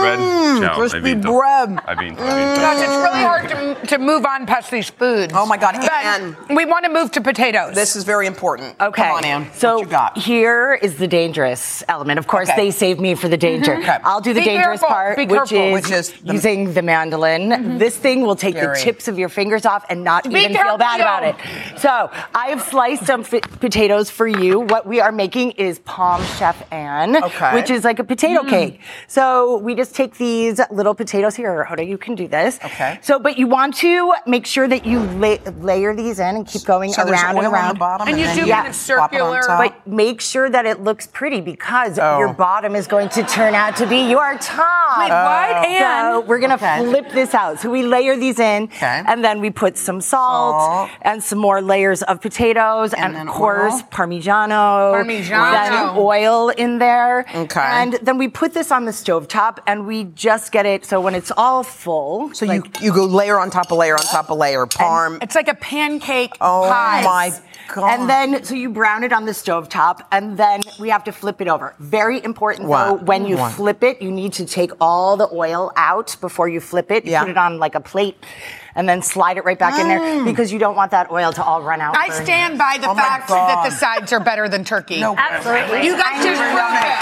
bread. 0.60 0.70
Ciao, 0.70 0.76
crispy 0.78 1.00
hai 1.00 1.04
vinto. 1.16 1.40
bread. 1.40 1.80
Hai 1.88 1.96
vinto, 1.96 2.20
hai 2.20 2.30
Mm. 2.30 2.54
vinto. 2.54 2.62
Guys, 2.62 2.82
it's 2.82 2.90
really 2.90 3.24
hard 3.24 3.50
to, 3.50 3.88
to 3.88 3.98
move 3.98 4.26
on 4.28 4.46
past 4.46 4.70
these 4.70 4.92
foods. 4.92 5.34
Oh 5.36 5.48
my 5.48 5.58
God, 5.58 5.76
But 5.82 5.92
Anne. 5.92 6.38
we 6.52 6.66
want 6.66 6.86
to 6.86 6.92
move 6.92 7.10
to 7.14 7.22
potatoes. 7.22 7.74
This 7.74 7.96
is 7.96 8.04
very 8.04 8.28
important. 8.28 8.76
Okay. 8.80 9.02
Come 9.02 9.12
on, 9.12 9.26
Anne. 9.26 9.48
So 9.54 9.78
what 9.78 9.86
you 9.86 9.92
got? 9.92 10.18
here 10.20 10.78
is 10.80 10.98
the 10.98 11.08
dangerous 11.08 11.84
element. 11.90 12.20
Of 12.20 12.28
course, 12.28 12.48
Okay. 12.50 12.66
they 12.66 12.72
saved 12.72 13.00
me 13.02 13.16
for 13.16 13.28
the 13.28 13.38
danger. 13.38 13.74
Mhm. 13.76 13.80
Okay. 13.82 13.98
I'll 14.04 14.22
do 14.22 14.34
the 14.36 14.42
Be 14.42 14.46
dangerous 14.46 14.82
careful, 14.82 14.96
part, 14.96 15.18
be 15.18 15.26
which, 15.26 15.50
careful, 15.50 15.58
is 15.58 15.74
which 15.74 15.92
is 15.92 16.12
the- 16.24 16.34
using 16.34 16.74
the 16.76 16.84
mandolin. 16.84 17.80
This 17.80 17.98
thing 17.98 18.22
will 18.22 18.36
take 18.36 18.56
Scary. 18.56 18.76
the 18.78 18.84
tips 18.84 19.08
of 19.08 19.18
your 19.18 19.30
fingers 19.30 19.66
off 19.66 19.84
and 19.90 20.04
not 20.04 20.26
Be 20.30 20.36
even 20.42 20.54
feel 20.56 20.78
bad 20.78 21.00
about 21.02 21.24
it. 21.24 21.36
So 21.78 22.12
I 22.36 22.48
have 22.50 22.62
sliced 22.62 23.08
some 23.08 23.24
fi- 23.24 23.42
potatoes 23.60 24.12
for 24.12 24.28
you. 24.28 24.60
What 24.60 24.86
we 24.86 25.02
are 25.02 25.12
making 25.12 25.39
is 25.48 25.80
pommes 25.80 26.28
chef 26.38 26.62
Anne, 26.72 27.24
Okay. 27.24 27.54
which 27.56 27.70
is 27.70 27.84
like 27.84 28.00
a 28.00 28.04
potato 28.04 28.42
Mm. 28.44 28.50
cake. 28.50 28.80
So 29.08 29.58
we 29.58 29.74
just 29.76 29.96
take 29.96 30.18
these 30.18 30.60
little 30.72 30.94
potatoes 30.94 31.36
here. 31.36 31.66
Hoda, 31.70 31.86
you 31.88 31.98
can 31.98 32.16
do 32.16 32.28
this. 32.28 32.60
Okay. 32.64 33.00
So, 33.02 33.20
but 33.20 33.38
you 33.38 33.48
want 33.48 33.76
to 33.78 34.14
make 34.28 34.46
sure 34.46 34.68
that 34.68 34.86
you 34.86 35.00
la- 35.24 35.38
layer 35.62 35.96
these 35.96 36.20
in 36.20 36.36
and 36.36 36.46
keep 36.48 36.64
going 36.66 36.92
So 36.92 37.04
there's 37.06 37.22
around 37.22 37.36
oil 37.38 37.46
and 37.46 37.48
on 37.48 37.52
the 37.54 37.58
around. 37.60 37.80
bottom 37.80 38.08
And 38.08 38.16
and 38.16 38.20
you 38.22 38.26
then 38.28 38.36
do 38.38 38.46
you 38.48 38.54
kind 38.54 38.68
of 38.68 38.76
swap 38.76 39.14
it 39.14 39.22
on 39.22 39.34
circular. 39.42 39.42
top? 39.48 39.74
But 39.86 39.88
make 39.88 40.20
sure 40.22 40.50
that 40.50 40.66
it 40.66 40.84
looks 40.84 41.08
pretty 41.08 41.42
because 41.42 41.98
Oh. 42.00 42.20
your 42.20 42.34
bottom 42.34 42.76
is 42.76 42.88
going 42.88 43.10
to 43.10 43.24
turn 43.24 43.56
out 43.56 43.76
to 43.78 43.86
be 43.86 44.00
your 44.10 44.36
top. 44.40 44.98
Wait, 45.00 45.10
what? 45.10 45.64
So 45.64 46.20
And- 46.20 46.28
we're 46.28 46.40
gonna 46.40 46.56
Okay. 46.56 46.80
flip 46.86 47.12
this 47.12 47.34
out. 47.34 47.60
So 47.60 47.70
we 47.70 47.84
layer 47.84 48.16
these 48.16 48.40
in, 48.40 48.64
Okay. 48.66 49.04
and 49.06 49.24
then 49.24 49.40
we 49.40 49.50
put 49.50 49.78
some 49.78 50.02
salt, 50.02 50.60
Salt. 50.62 50.90
and 51.02 51.24
some 51.24 51.40
more 51.40 51.62
layers 51.62 52.02
of 52.04 52.20
potatoes, 52.22 52.94
and, 52.94 53.16
then 53.16 53.28
of 53.28 53.34
course 53.34 53.74
oil. 53.76 53.82
Parmigiano, 53.92 54.94
Parmigiano. 54.94 55.29
Then 55.30 55.98
oil 55.98 56.50
in 56.50 56.80
there. 56.80 57.26
Okay. 57.34 57.60
And 57.62 57.94
then 58.02 58.18
we 58.18 58.28
put 58.28 58.54
this 58.54 58.72
on 58.72 58.86
the 58.86 58.92
stovetop, 58.92 59.60
and 59.68 59.86
we 59.88 60.06
just 60.06 60.52
get 60.52 60.66
it 60.66 60.86
so 60.86 61.00
when 61.02 61.16
it's 61.16 61.32
all 61.38 61.64
full. 61.64 62.34
So 62.34 62.46
you 62.46 62.64
you 62.82 62.94
go 62.94 63.06
layer 63.06 63.40
on 63.40 63.50
top 63.50 63.72
of 63.72 63.78
layer 63.78 63.94
on 63.96 64.02
top 64.02 64.30
of 64.30 64.38
layer. 64.38 64.66
Parm. 64.66 65.22
It's 65.24 65.36
like 65.36 65.48
a 65.48 65.56
pancake 65.56 66.34
Oh 66.42 66.68
pie. 66.70 67.04
my 67.04 67.32
God. 67.74 68.00
And 68.00 68.10
then, 68.10 68.44
so 68.44 68.56
you 68.56 68.70
brown 68.70 69.04
it 69.04 69.14
on 69.14 69.26
the 69.26 69.32
stovetop, 69.32 70.00
and 70.12 70.38
then 70.38 70.62
we 70.80 70.90
have 70.90 71.04
to 71.04 71.12
flip 71.12 71.40
it 71.42 71.48
over. 71.48 71.76
Very 71.80 72.24
important 72.24 72.68
though, 72.68 72.96
when 72.96 73.26
you 73.26 73.38
flip 73.50 73.84
it, 73.84 74.02
you 74.02 74.12
need 74.12 74.34
to 74.34 74.46
take 74.46 74.72
all 74.82 75.18
the 75.18 75.30
oil 75.32 75.72
out 75.76 76.16
before 76.20 76.48
you 76.50 76.60
flip 76.60 76.90
it. 76.92 77.06
You 77.06 77.12
Yeah. 77.12 77.22
put 77.22 77.30
it 77.30 77.38
on 77.38 77.60
like 77.60 77.76
a 77.76 77.80
plate, 77.80 78.18
and 78.76 78.88
then 78.88 79.02
slide 79.02 79.38
it 79.38 79.46
right 79.46 79.58
back 79.60 79.80
in 79.80 79.88
there 79.88 80.00
Mm. 80.00 80.26
because 80.26 80.52
you 80.52 80.60
don't 80.60 80.76
want 80.76 80.92
that 80.92 81.12
oil 81.12 81.32
to 81.34 81.44
all 81.44 81.62
run 81.62 81.82
out. 81.82 81.96
I 81.98 82.10
stand 82.10 82.58
by 82.58 82.78
the 82.80 82.90
Oh 82.90 82.96
fact 82.96 83.28
that 83.30 83.64
the 83.70 83.72
sides 83.76 84.12
are 84.14 84.20
better 84.20 84.48
than 84.50 84.64
turkey. 84.64 85.00
No, 85.00 85.16
Absolutely. 85.18 85.86
You 85.86 85.98
guys 85.98 86.24
just 86.24 86.42
proved 86.42 86.80
it. 86.80 87.00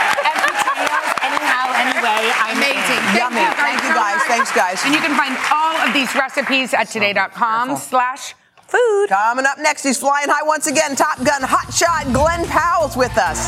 Anyhow, 1.23 1.65
anyway, 1.77 2.32
I'm 2.38 2.58
Amazing. 2.58 3.01
Thank 3.12 3.19
Yummy. 3.19 3.41
you 3.41 3.47
guys 3.47 3.56
Thank 3.58 3.82
you 3.84 3.89
so 3.89 3.95
guys. 3.95 4.15
much. 4.17 4.27
Thanks, 4.27 4.51
guys. 4.51 4.82
And 4.86 4.93
you 4.93 5.01
can 5.01 5.15
find 5.15 5.36
all 5.51 5.75
of 5.88 5.93
these 5.93 6.13
recipes 6.15 6.73
at 6.73 6.89
today.com 6.89 7.67
careful. 7.67 7.77
slash 7.77 8.34
Food. 8.67 9.08
Coming 9.08 9.45
up 9.45 9.58
next, 9.60 9.84
he's 9.84 9.97
flying 9.97 10.27
high 10.27 10.43
once 10.43 10.67
again. 10.67 10.93
Top 10.97 11.17
Gun 11.23 11.41
hotshot 11.41 12.12
Glen 12.12 12.45
Powell's 12.47 12.97
with 12.97 13.15
us 13.17 13.47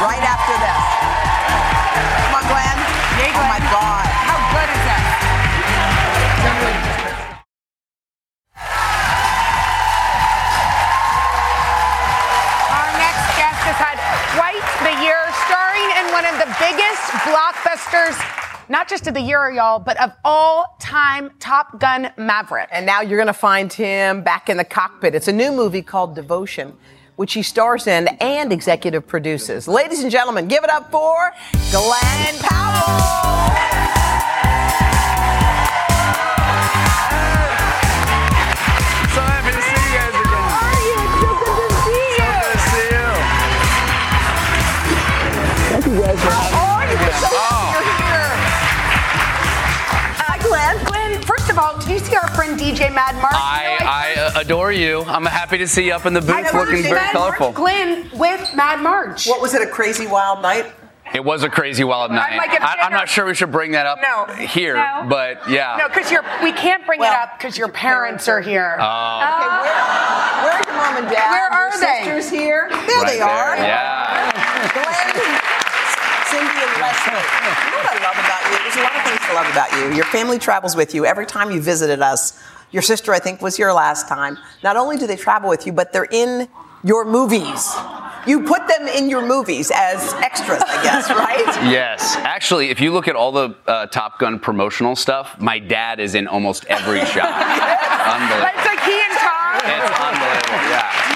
right 0.00 0.24
after 0.24 0.56
this. 0.56 0.80
Come 2.24 2.40
on, 2.40 2.44
Glen. 2.48 2.78
Yay, 3.20 3.32
Oh 3.36 3.44
my 3.52 3.60
God. 3.68 4.25
One 16.16 16.24
of 16.24 16.38
the 16.38 16.56
biggest 16.58 17.02
blockbusters, 17.28 18.70
not 18.70 18.88
just 18.88 19.06
of 19.06 19.12
the 19.12 19.20
year, 19.20 19.50
y'all, 19.50 19.78
but 19.78 20.00
of 20.00 20.12
all 20.24 20.74
time 20.80 21.30
Top 21.40 21.78
Gun 21.78 22.10
Maverick. 22.16 22.70
And 22.72 22.86
now 22.86 23.02
you're 23.02 23.18
going 23.18 23.26
to 23.26 23.34
find 23.34 23.70
him 23.70 24.22
back 24.22 24.48
in 24.48 24.56
the 24.56 24.64
cockpit. 24.64 25.14
It's 25.14 25.28
a 25.28 25.32
new 25.32 25.52
movie 25.52 25.82
called 25.82 26.14
Devotion, 26.14 26.74
which 27.16 27.34
he 27.34 27.42
stars 27.42 27.86
in 27.86 28.08
and 28.08 28.50
executive 28.50 29.06
produces. 29.06 29.68
Ladies 29.68 30.02
and 30.02 30.10
gentlemen, 30.10 30.48
give 30.48 30.64
it 30.64 30.70
up 30.70 30.90
for 30.90 31.34
Glen 31.70 32.34
Powell. 32.38 33.85
Of 51.56 51.62
all, 51.62 51.78
do 51.78 51.90
you 51.90 51.98
see 51.98 52.14
our 52.14 52.28
friend 52.34 52.60
DJ 52.60 52.94
Mad 52.94 53.14
Mark? 53.14 53.32
I, 53.32 53.78
I 53.80 54.20
uh, 54.20 54.40
adore 54.42 54.72
you. 54.72 55.00
I'm 55.04 55.24
happy 55.24 55.56
to 55.56 55.66
see 55.66 55.86
you 55.86 55.94
up 55.94 56.04
in 56.04 56.12
the 56.12 56.20
booth 56.20 56.52
know, 56.52 56.58
looking 56.60 56.82
very 56.82 56.96
Mad 56.96 57.12
colorful. 57.12 57.52
Glen 57.52 58.10
with 58.12 58.54
Mad 58.54 58.82
March. 58.82 59.26
What 59.26 59.40
was 59.40 59.54
it, 59.54 59.62
a 59.62 59.66
crazy 59.66 60.06
wild 60.06 60.42
night? 60.42 60.66
It 61.14 61.24
was 61.24 61.44
a 61.44 61.48
crazy 61.48 61.82
wild 61.82 62.10
night. 62.10 62.36
like, 62.36 62.52
if 62.52 62.60
I, 62.62 62.76
I'm 62.82 62.92
not 62.92 63.08
sure 63.08 63.24
we 63.24 63.34
should 63.34 63.52
bring 63.52 63.70
that 63.72 63.86
up 63.86 64.00
No. 64.02 64.34
here, 64.34 64.74
No. 64.76 65.06
but 65.08 65.48
yeah. 65.48 65.76
No, 65.78 65.88
because 65.88 66.10
you're. 66.12 66.24
We 66.42 66.52
can't 66.52 66.84
bring 66.84 67.00
it 67.00 67.06
up 67.06 67.38
because 67.38 67.56
your 67.56 67.68
parents 67.68 68.28
are 68.28 68.42
here. 68.42 68.76
Oh. 68.78 70.42
Where's 70.44 70.66
your 70.66 70.74
mom 70.76 70.96
and 70.98 71.08
dad? 71.08 71.30
Where 71.30 71.50
are 71.50 71.70
your 71.70 71.80
they? 71.80 72.04
sisters 72.04 72.30
here? 72.30 72.66
There 72.68 72.78
Right 73.00 73.06
they 73.12 73.18
there, 73.18 73.26
are. 73.28 73.56
Yeah. 73.56 74.72
Glen, 74.74 74.94
Cindy, 74.94 75.24
and 75.24 75.32
Leslie. 75.32 75.45
You 77.04 77.12
know 77.12 77.78
what 77.78 77.92
I 77.92 77.98
love 78.02 78.18
about 78.18 78.42
you? 78.50 78.58
There's 78.62 78.76
a 78.76 78.82
lot 78.82 78.96
of 78.96 79.02
things 79.04 79.20
to 79.26 79.34
love 79.34 79.48
about 79.50 79.72
you. 79.78 79.96
Your 79.96 80.06
family 80.06 80.38
travels 80.38 80.76
with 80.76 80.94
you 80.94 81.04
every 81.04 81.26
time 81.26 81.50
you 81.50 81.60
visited 81.60 82.00
us. 82.00 82.42
Your 82.72 82.82
sister, 82.82 83.12
I 83.12 83.18
think, 83.18 83.42
was 83.42 83.58
your 83.58 83.72
last 83.72 84.08
time. 84.08 84.38
Not 84.62 84.76
only 84.76 84.96
do 84.96 85.06
they 85.06 85.16
travel 85.16 85.48
with 85.48 85.66
you, 85.66 85.72
but 85.72 85.92
they're 85.92 86.08
in 86.10 86.48
your 86.82 87.04
movies. 87.04 87.74
You 88.26 88.42
put 88.42 88.66
them 88.66 88.88
in 88.88 89.08
your 89.08 89.24
movies 89.26 89.70
as 89.74 90.12
extras, 90.14 90.62
I 90.66 90.82
guess, 90.82 91.10
right? 91.10 91.70
Yes. 91.70 92.16
Actually, 92.16 92.70
if 92.70 92.80
you 92.80 92.92
look 92.92 93.06
at 93.08 93.14
all 93.14 93.30
the 93.32 93.56
uh, 93.66 93.86
Top 93.86 94.18
Gun 94.18 94.40
promotional 94.40 94.96
stuff, 94.96 95.40
my 95.40 95.58
dad 95.58 96.00
is 96.00 96.14
in 96.14 96.26
almost 96.26 96.64
every 96.66 97.04
shot. 97.04 97.30
Unbelievable. 98.06 98.50
It's 98.54 98.66
like 98.66 98.80
he 98.82 98.98
and 98.98 99.14
Tom. 99.18 99.56
It's 99.62 100.00
unbelievable. 100.00 100.70
Yeah. 100.70 101.15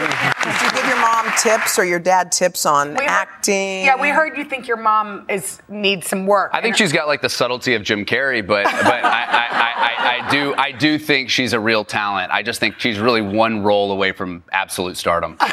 Did 0.00 0.62
you 0.62 0.70
give 0.72 0.86
your 0.86 1.00
mom 1.00 1.30
tips 1.38 1.78
or 1.78 1.84
your 1.84 1.98
dad 1.98 2.32
tips 2.32 2.64
on 2.64 2.90
We 2.94 3.04
heard- 3.04 3.08
acting? 3.08 3.84
Yeah, 3.84 4.00
we 4.00 4.08
heard 4.08 4.36
you 4.36 4.44
think 4.44 4.66
your 4.66 4.78
mom 4.78 5.26
is 5.28 5.60
needs 5.68 6.06
some 6.08 6.26
work. 6.26 6.50
I 6.54 6.60
think 6.62 6.76
she's 6.76 6.92
got 6.92 7.06
like 7.06 7.20
the 7.20 7.28
subtlety 7.28 7.74
of 7.74 7.82
Jim 7.82 8.04
Carrey, 8.04 8.44
but 8.46 8.64
but 8.64 8.74
I, 8.74 9.00
I, 9.00 9.48
I, 9.50 9.72
I, 9.76 10.26
I 10.26 10.30
do 10.30 10.54
I 10.56 10.72
do 10.72 10.98
think 10.98 11.28
she's 11.30 11.52
a 11.52 11.60
real 11.60 11.84
talent. 11.84 12.32
I 12.32 12.42
just 12.42 12.60
think 12.60 12.78
she's 12.80 12.98
really 12.98 13.20
one 13.22 13.62
role 13.62 13.92
away 13.92 14.12
from 14.12 14.42
absolute 14.52 14.96
stardom. 14.96 15.32
and 15.40 15.50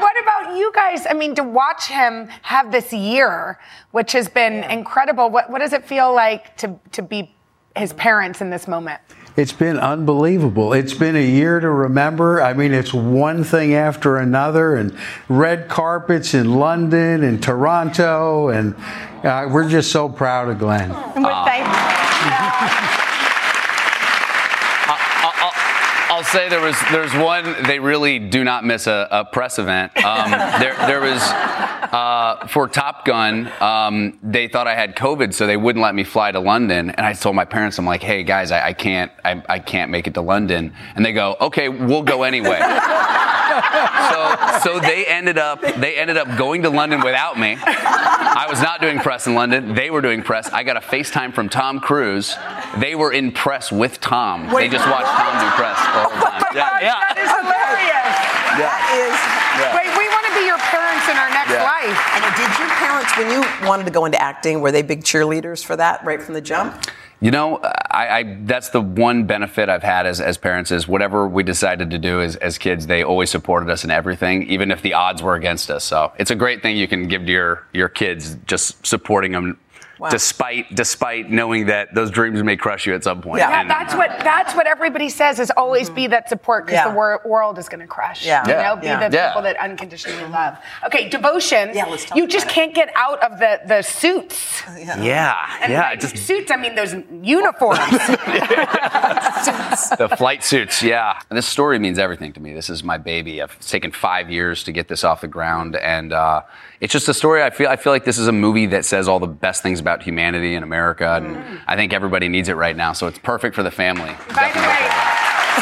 what 0.00 0.20
about 0.20 0.56
you 0.56 0.72
guys? 0.74 1.06
I 1.08 1.12
mean, 1.14 1.34
to 1.36 1.44
watch 1.44 1.86
him 1.86 2.28
have 2.42 2.72
this 2.72 2.92
year, 2.92 3.58
which 3.92 4.12
has 4.12 4.28
been 4.28 4.64
incredible. 4.64 5.30
What 5.30 5.50
what 5.50 5.60
does 5.60 5.72
it 5.72 5.84
feel 5.84 6.12
like 6.12 6.56
to 6.58 6.78
to 6.92 7.02
be 7.02 7.32
his 7.76 7.92
parents 7.92 8.40
in 8.40 8.50
this 8.50 8.66
moment? 8.66 9.00
It's 9.40 9.54
been 9.54 9.78
unbelievable. 9.78 10.74
It's 10.74 10.92
been 10.92 11.16
a 11.16 11.26
year 11.26 11.60
to 11.60 11.70
remember. 11.70 12.42
I 12.42 12.52
mean, 12.52 12.74
it's 12.74 12.92
one 12.92 13.42
thing 13.42 13.72
after 13.72 14.18
another, 14.18 14.76
and 14.76 14.94
red 15.30 15.66
carpets 15.66 16.34
in 16.34 16.56
London 16.56 17.24
and 17.24 17.42
Toronto, 17.42 18.50
and 18.50 18.74
uh, 19.24 19.48
we're 19.50 19.66
just 19.66 19.90
so 19.92 20.10
proud 20.10 20.50
of 20.50 20.58
Glen. 20.58 20.90
And 20.90 21.24
we're 21.24 21.44
thankful. 21.46 21.72
I'll, 25.22 25.52
I'll 26.18 26.19
say 26.30 26.48
there 26.48 26.60
was 26.60 26.76
there's 26.92 27.12
one 27.14 27.56
they 27.64 27.80
really 27.80 28.18
do 28.18 28.44
not 28.44 28.64
miss 28.64 28.86
a, 28.86 29.08
a 29.10 29.24
press 29.24 29.58
event. 29.58 29.96
Um, 30.04 30.30
there 30.60 30.74
there 30.86 31.00
was 31.00 31.20
uh, 31.20 32.46
for 32.48 32.68
Top 32.68 33.04
Gun. 33.04 33.50
Um, 33.60 34.18
they 34.22 34.46
thought 34.48 34.66
I 34.66 34.74
had 34.74 34.94
COVID, 34.96 35.34
so 35.34 35.46
they 35.46 35.56
wouldn't 35.56 35.82
let 35.82 35.94
me 35.94 36.04
fly 36.04 36.30
to 36.30 36.40
London. 36.40 36.90
And 36.90 37.04
I 37.04 37.12
told 37.14 37.34
my 37.34 37.44
parents, 37.44 37.78
I'm 37.78 37.86
like, 37.86 38.02
hey 38.02 38.22
guys, 38.22 38.52
I, 38.52 38.68
I 38.68 38.72
can't 38.72 39.10
I, 39.24 39.42
I 39.48 39.58
can't 39.58 39.90
make 39.90 40.06
it 40.06 40.14
to 40.14 40.20
London. 40.20 40.72
And 40.94 41.04
they 41.04 41.12
go, 41.12 41.36
okay, 41.40 41.68
we'll 41.68 42.02
go 42.02 42.22
anyway. 42.22 42.60
so 44.10 44.36
so 44.62 44.80
they 44.80 45.06
ended 45.06 45.38
up 45.38 45.60
they 45.60 45.96
ended 45.96 46.16
up 46.16 46.38
going 46.38 46.62
to 46.62 46.70
London 46.70 47.00
without 47.02 47.38
me. 47.38 47.56
I 47.60 48.46
was 48.48 48.62
not 48.62 48.80
doing 48.80 49.00
press 49.00 49.26
in 49.26 49.34
London. 49.34 49.74
They 49.74 49.90
were 49.90 50.00
doing 50.00 50.22
press. 50.22 50.48
I 50.50 50.62
got 50.62 50.76
a 50.76 50.80
FaceTime 50.80 51.34
from 51.34 51.48
Tom 51.48 51.80
Cruise. 51.80 52.36
They 52.78 52.94
were 52.94 53.12
in 53.12 53.32
press 53.32 53.72
with 53.72 54.00
Tom. 54.00 54.48
they 54.54 54.68
just 54.68 54.86
watched 54.88 55.10
Tom 55.10 55.32
do 55.42 55.48
press 55.56 55.78
all 55.94 56.10
the 56.10 56.16
whole 56.16 56.30
time. 56.30 56.54
Yeah, 56.54 56.78
yeah. 56.86 57.00
That 57.00 57.18
is 57.18 57.30
hilarious. 57.30 58.16
That 58.62 58.80
is. 58.94 59.16
Yeah. 59.58 59.74
Wait, 59.76 59.90
we 59.98 60.06
want 60.08 60.26
to 60.30 60.34
be 60.38 60.46
your 60.46 60.58
parents 60.70 61.06
in 61.10 61.16
our 61.18 61.30
next 61.30 61.50
Yeah. 61.50 61.64
life. 61.66 61.98
And 62.14 62.22
did 62.38 62.50
your 62.58 62.70
parents, 62.78 63.10
when 63.18 63.28
you 63.30 63.68
wanted 63.68 63.84
to 63.86 63.90
go 63.90 64.04
into 64.04 64.20
acting, 64.22 64.60
were 64.60 64.70
they 64.72 64.82
big 64.82 65.02
cheerleaders 65.02 65.64
for 65.64 65.76
that 65.76 66.04
right 66.04 66.22
from 66.22 66.34
the 66.34 66.40
jump? 66.40 66.86
You 67.22 67.30
know, 67.30 67.58
I, 67.90 68.08
I 68.08 68.36
that's 68.44 68.70
the 68.70 68.80
one 68.80 69.24
benefit 69.26 69.68
I've 69.68 69.82
had 69.82 70.06
as, 70.06 70.22
as 70.22 70.38
parents 70.38 70.70
is 70.70 70.88
whatever 70.88 71.28
we 71.28 71.42
decided 71.42 71.90
to 71.90 71.98
do 71.98 72.22
as, 72.22 72.36
as 72.36 72.56
kids, 72.56 72.86
they 72.86 73.02
always 73.02 73.30
supported 73.30 73.68
us 73.68 73.84
in 73.84 73.90
everything, 73.90 74.44
even 74.44 74.70
if 74.70 74.80
the 74.80 74.94
odds 74.94 75.22
were 75.22 75.34
against 75.34 75.70
us. 75.70 75.84
So 75.84 76.12
it's 76.18 76.30
a 76.30 76.34
great 76.34 76.62
thing 76.62 76.78
you 76.78 76.88
can 76.88 77.08
give 77.08 77.26
to 77.26 77.32
your 77.32 77.66
your 77.74 77.88
kids, 77.90 78.36
just 78.46 78.86
supporting 78.86 79.32
them. 79.32 79.58
Wow. 80.00 80.08
Despite 80.08 80.74
despite 80.74 81.30
knowing 81.30 81.66
that 81.66 81.94
those 81.94 82.10
dreams 82.10 82.42
may 82.42 82.56
crush 82.56 82.86
you 82.86 82.94
at 82.94 83.04
some 83.04 83.20
point. 83.20 83.40
Yeah, 83.40 83.60
And- 83.60 83.70
that's 83.70 83.94
what 83.94 84.08
that's 84.20 84.54
what 84.54 84.66
everybody 84.66 85.10
says 85.10 85.38
is 85.38 85.50
always 85.56 85.90
be 85.90 86.06
that 86.06 86.28
support 86.28 86.64
because 86.66 86.78
Yeah. 86.78 86.88
the 86.88 86.94
wor- 86.94 87.20
world 87.26 87.58
is 87.58 87.68
going 87.68 87.80
to 87.80 87.86
crush. 87.86 88.24
Yeah. 88.24 88.46
you 88.46 88.52
Yeah. 88.54 88.62
know, 88.62 88.76
be 88.76 88.86
the 88.88 89.10
Yeah. 89.12 89.28
people 89.28 89.42
that 89.42 89.56
unconditionally 89.58 90.24
love. 90.30 90.56
Okay, 90.86 91.08
devotion. 91.10 91.72
Yeah, 91.74 91.84
let's 91.84 92.06
talk 92.06 92.16
You 92.16 92.26
just 92.26 92.46
it. 92.46 92.52
can't 92.52 92.74
get 92.74 92.90
out 92.96 93.22
of 93.22 93.38
the 93.38 93.60
the 93.66 93.82
suits. 93.82 94.62
yeah, 94.78 95.36
And 95.60 95.70
yeah, 95.72 95.94
just 95.96 96.16
suits. 96.16 96.50
I 96.50 96.56
mean 96.56 96.74
those 96.74 96.94
uniforms. 97.22 97.78
the 99.98 100.08
flight 100.16 100.44
suits, 100.44 100.82
yeah. 100.82 101.18
And 101.28 101.36
this 101.36 101.46
story 101.46 101.78
means 101.78 101.98
everything 101.98 102.32
to 102.34 102.40
me. 102.40 102.54
This 102.54 102.70
is 102.70 102.82
my 102.82 102.98
baby. 102.98 103.42
I've 103.42 103.52
it's 103.56 103.70
taken 103.70 103.90
five 103.92 104.30
years 104.30 104.64
to 104.64 104.72
get 104.72 104.88
this 104.88 105.04
off 105.04 105.20
the 105.20 105.28
ground, 105.28 105.76
and 105.76 106.12
uh, 106.12 106.42
it's 106.80 106.92
just 106.92 107.08
a 107.08 107.14
story. 107.14 107.42
I 107.42 107.50
feel 107.50 107.68
I 107.68 107.76
feel 107.76 107.92
like 107.92 108.04
this 108.04 108.18
is 108.18 108.28
a 108.28 108.32
movie 108.32 108.66
that 108.66 108.84
says 108.84 109.08
all 109.08 109.18
the 109.18 109.26
best 109.26 109.62
things 109.62 109.80
about 109.80 109.89
humanity 109.98 110.54
in 110.54 110.62
America, 110.62 111.20
and 111.22 111.60
I 111.66 111.76
think 111.76 111.92
everybody 111.92 112.28
needs 112.28 112.48
it 112.48 112.54
right 112.54 112.76
now. 112.76 112.92
So 112.92 113.06
it's 113.06 113.18
perfect 113.18 113.54
for 113.54 113.62
the 113.62 113.70
family. 113.70 114.14
By 114.34 114.50
the 114.54 114.62
way, 114.62 114.86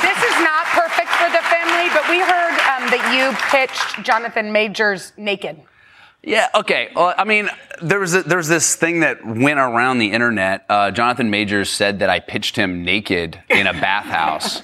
this 0.05 0.19
is 0.23 0.37
not 0.45 0.67
perfect 0.77 1.09
for 1.17 1.31
the 1.31 1.43
family, 1.49 1.89
but 1.95 2.09
we 2.11 2.21
heard 2.21 2.55
um, 2.69 2.91
that 2.91 3.03
you 3.15 3.33
pitched 3.51 4.05
Jonathan 4.05 4.53
Majors 4.53 5.13
naked. 5.17 5.61
Yeah. 6.23 6.49
Okay. 6.55 6.91
Well, 6.95 7.15
I 7.17 7.25
mean, 7.25 7.49
there 7.81 8.01
was 8.01 8.15
a, 8.15 8.23
there's 8.23 8.49
this 8.49 8.75
thing 8.75 9.01
that 9.01 9.25
went 9.25 9.59
around 9.59 9.99
the 9.99 10.13
internet. 10.13 10.65
Uh, 10.69 10.91
Jonathan 10.91 11.31
Majors 11.31 11.71
said 11.71 12.01
that 12.01 12.11
I 12.11 12.21
pitched 12.21 12.57
him 12.57 12.85
naked 12.85 13.41
in 13.49 13.67
a 13.67 13.73
bathhouse. 13.73 14.61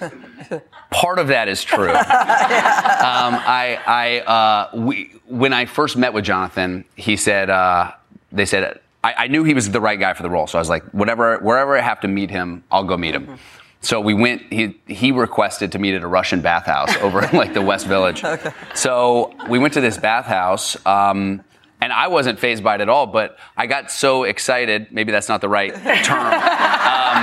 Part 0.90 1.18
of 1.18 1.28
that 1.28 1.48
is 1.48 1.64
true. 1.64 1.88
um, 1.90 1.96
I, 1.96 3.80
I, 3.86 4.20
uh, 4.20 4.70
we, 4.76 5.12
when 5.26 5.52
I 5.52 5.66
first 5.66 5.96
met 5.96 6.12
with 6.12 6.24
Jonathan, 6.24 6.84
he 6.96 7.16
said, 7.16 7.50
uh, 7.50 7.92
they 8.30 8.46
said, 8.46 8.80
I, 9.04 9.14
I 9.24 9.26
knew 9.28 9.44
he 9.44 9.52
was 9.52 9.70
the 9.70 9.80
right 9.80 10.00
guy 10.00 10.14
for 10.14 10.22
the 10.22 10.30
role. 10.30 10.46
So 10.46 10.58
I 10.58 10.60
was 10.62 10.70
like, 10.70 10.82
whatever, 10.92 11.38
wherever 11.38 11.76
I 11.76 11.82
have 11.82 12.00
to 12.00 12.08
meet 12.08 12.30
him, 12.30 12.64
I'll 12.70 12.84
go 12.84 12.96
meet 12.96 13.14
him. 13.14 13.38
So 13.82 14.00
we 14.00 14.14
went. 14.14 14.50
He 14.50 14.80
he 14.86 15.12
requested 15.12 15.72
to 15.72 15.78
meet 15.78 15.94
at 15.94 16.02
a 16.02 16.06
Russian 16.06 16.40
bathhouse 16.40 16.96
over 17.02 17.22
in 17.22 17.36
like 17.36 17.52
the 17.52 17.60
West 17.60 17.86
Village. 17.86 18.24
So 18.74 19.34
we 19.48 19.58
went 19.58 19.74
to 19.74 19.82
this 19.82 19.98
bathhouse. 19.98 20.74
Um, 20.86 21.44
and 21.80 21.92
I 21.92 22.08
wasn't 22.08 22.38
phased 22.38 22.64
by 22.64 22.76
it 22.76 22.80
at 22.80 22.88
all, 22.88 23.06
but 23.06 23.36
I 23.56 23.66
got 23.66 23.90
so 23.90 24.24
excited. 24.24 24.88
Maybe 24.90 25.12
that's 25.12 25.28
not 25.28 25.40
the 25.40 25.48
right 25.48 25.74
term. 26.04 26.18
Um, 26.18 27.20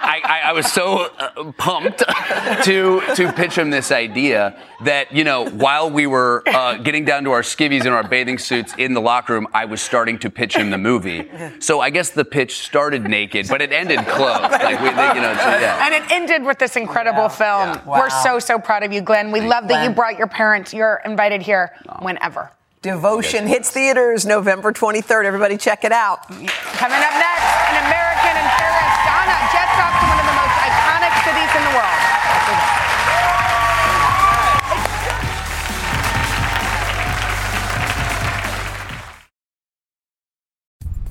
I, 0.00 0.20
I, 0.24 0.40
I 0.46 0.52
was 0.52 0.70
so 0.70 1.10
uh, 1.18 1.52
pumped 1.58 1.98
to 2.64 3.02
to 3.16 3.32
pitch 3.32 3.56
him 3.56 3.70
this 3.70 3.92
idea 3.92 4.58
that 4.84 5.12
you 5.12 5.24
know 5.24 5.48
while 5.50 5.90
we 5.90 6.06
were 6.06 6.42
uh, 6.46 6.76
getting 6.78 7.04
down 7.04 7.24
to 7.24 7.32
our 7.32 7.42
skivvies 7.42 7.80
and 7.80 7.90
our 7.90 8.06
bathing 8.06 8.38
suits 8.38 8.74
in 8.78 8.94
the 8.94 9.00
locker 9.00 9.34
room, 9.34 9.46
I 9.52 9.66
was 9.66 9.80
starting 9.80 10.18
to 10.20 10.30
pitch 10.30 10.56
him 10.56 10.70
the 10.70 10.78
movie. 10.78 11.28
So 11.60 11.80
I 11.80 11.90
guess 11.90 12.10
the 12.10 12.24
pitch 12.24 12.58
started 12.58 13.04
naked, 13.04 13.48
but 13.48 13.60
it 13.60 13.72
ended 13.72 14.06
close. 14.06 14.38
Like 14.58 14.80
we, 14.80 14.90
they, 14.90 15.08
you 15.14 15.22
know, 15.22 15.34
so, 15.34 15.48
yeah. 15.48 15.86
And 15.86 15.94
it 15.94 16.10
ended 16.10 16.44
with 16.44 16.58
this 16.58 16.76
incredible 16.76 17.28
film. 17.28 17.80
We're 17.86 18.10
so, 18.10 18.38
so 18.38 18.58
proud 18.58 18.82
of 18.82 18.92
you, 18.92 19.00
Glen. 19.00 19.30
We 19.30 19.40
love 19.40 19.68
that 19.68 19.84
you 19.84 19.94
brought 19.94 20.18
your 20.18 20.26
parents. 20.26 20.74
You're 20.74 21.00
invited 21.04 21.40
here 21.40 21.72
whenever. 22.00 22.50
Devotion 22.82 23.48
hits 23.48 23.70
theaters 23.70 24.24
November 24.24 24.72
23rd. 24.72 25.24
Everybody 25.24 25.56
check 25.56 25.82
it 25.82 25.90
out. 25.90 26.28
Coming 26.28 27.02
up 27.02 27.14
next, 27.18 27.50
an 27.74 27.82
American 27.90 28.34
in 28.38 28.46
Paris. 28.54 28.92
Donna 29.02 29.34
jets 29.50 29.78
off 29.82 29.98
to 29.98 30.06
one 30.06 30.20
of 30.22 30.26
the 30.30 30.36
most 30.38 30.54
iconic 30.62 31.10
cities 31.26 31.50
in 31.58 31.62
the 31.66 31.74
world. 31.74 31.98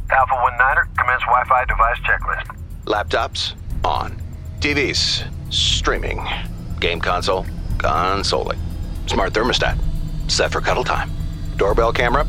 Alpha 0.10 0.36
1 0.36 0.58
Niner, 0.58 0.88
commence 0.97 1.21
Wi 1.23 1.43
Fi 1.49 1.65
device 1.65 1.99
checklist. 1.99 2.47
Laptops, 2.86 3.56
on. 3.84 4.15
TVs, 4.62 5.27
streaming. 5.53 6.25
Game 6.80 7.01
console, 7.01 7.45
consoling. 7.77 8.60
Smart 9.08 9.34
thermostat, 9.34 9.77
set 10.32 10.53
for 10.53 10.62
cuddle 10.62 10.86
time. 10.86 11.16
Doorbell 11.58 11.91
camera, 11.91 12.28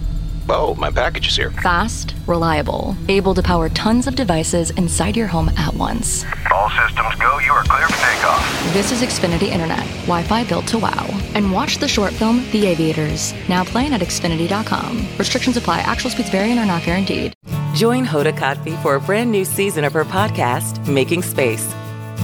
oh, 0.49 0.75
my 0.77 0.91
package 0.91 1.29
is 1.29 1.37
here. 1.37 1.51
Fast, 1.51 2.15
reliable, 2.27 2.97
able 3.09 3.35
to 3.35 3.43
power 3.43 3.69
tons 3.69 4.07
of 4.07 4.17
devices 4.17 4.71
inside 4.71 5.17
your 5.17 5.27
home 5.27 5.51
at 5.51 5.75
once. 5.75 6.25
All 6.51 6.71
systems 6.71 7.15
go, 7.17 7.39
you 7.41 7.53
are 7.53 7.63
clear 7.65 7.87
for 7.87 8.07
takeoff. 8.07 8.73
This 8.73 8.91
is 8.91 9.03
Xfinity 9.03 9.49
Internet, 9.49 9.87
Wi 10.07 10.23
Fi 10.23 10.45
built 10.45 10.67
to 10.69 10.79
wow. 10.79 11.07
And 11.35 11.53
watch 11.53 11.77
the 11.77 11.87
short 11.87 12.15
film 12.15 12.43
The 12.53 12.67
Aviators, 12.67 13.35
now 13.51 13.65
playing 13.65 13.93
at 13.93 14.01
Xfinity.com. 14.01 15.07
Restrictions 15.19 15.59
apply, 15.59 15.81
actual 15.81 16.11
speeds 16.11 16.31
vary 16.31 16.51
and 16.51 16.59
are 16.59 16.67
not 16.67 16.83
guaranteed. 16.85 17.35
Join 17.75 18.07
Hoda 18.07 18.33
Kotb 18.33 18.83
for 18.83 18.95
a 18.95 19.01
brand 19.01 19.31
new 19.31 19.45
season 19.45 19.85
of 19.85 19.93
her 19.93 20.05
podcast, 20.05 20.89
Making 20.89 21.21
Space. 21.23 21.75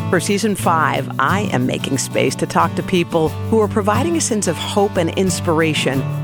For 0.09 0.21
season 0.21 0.55
five, 0.55 1.09
I 1.19 1.43
am 1.53 1.67
making 1.67 1.99
space 1.99 2.35
to 2.37 2.47
talk 2.47 2.75
to 2.77 2.83
people 2.83 3.29
who 3.29 3.61
are 3.61 3.69
providing 3.69 4.17
a 4.17 4.21
sense 4.21 4.49
of 4.49 4.57
hope 4.57 4.97
and 4.97 5.11
inspiration 5.11 6.03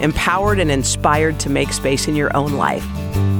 empowered 0.00 0.58
and 0.58 0.70
inspired 0.70 1.38
to 1.40 1.50
make 1.50 1.72
space 1.72 2.08
in 2.08 2.16
your 2.16 2.36
own 2.36 2.52
life. 2.54 2.86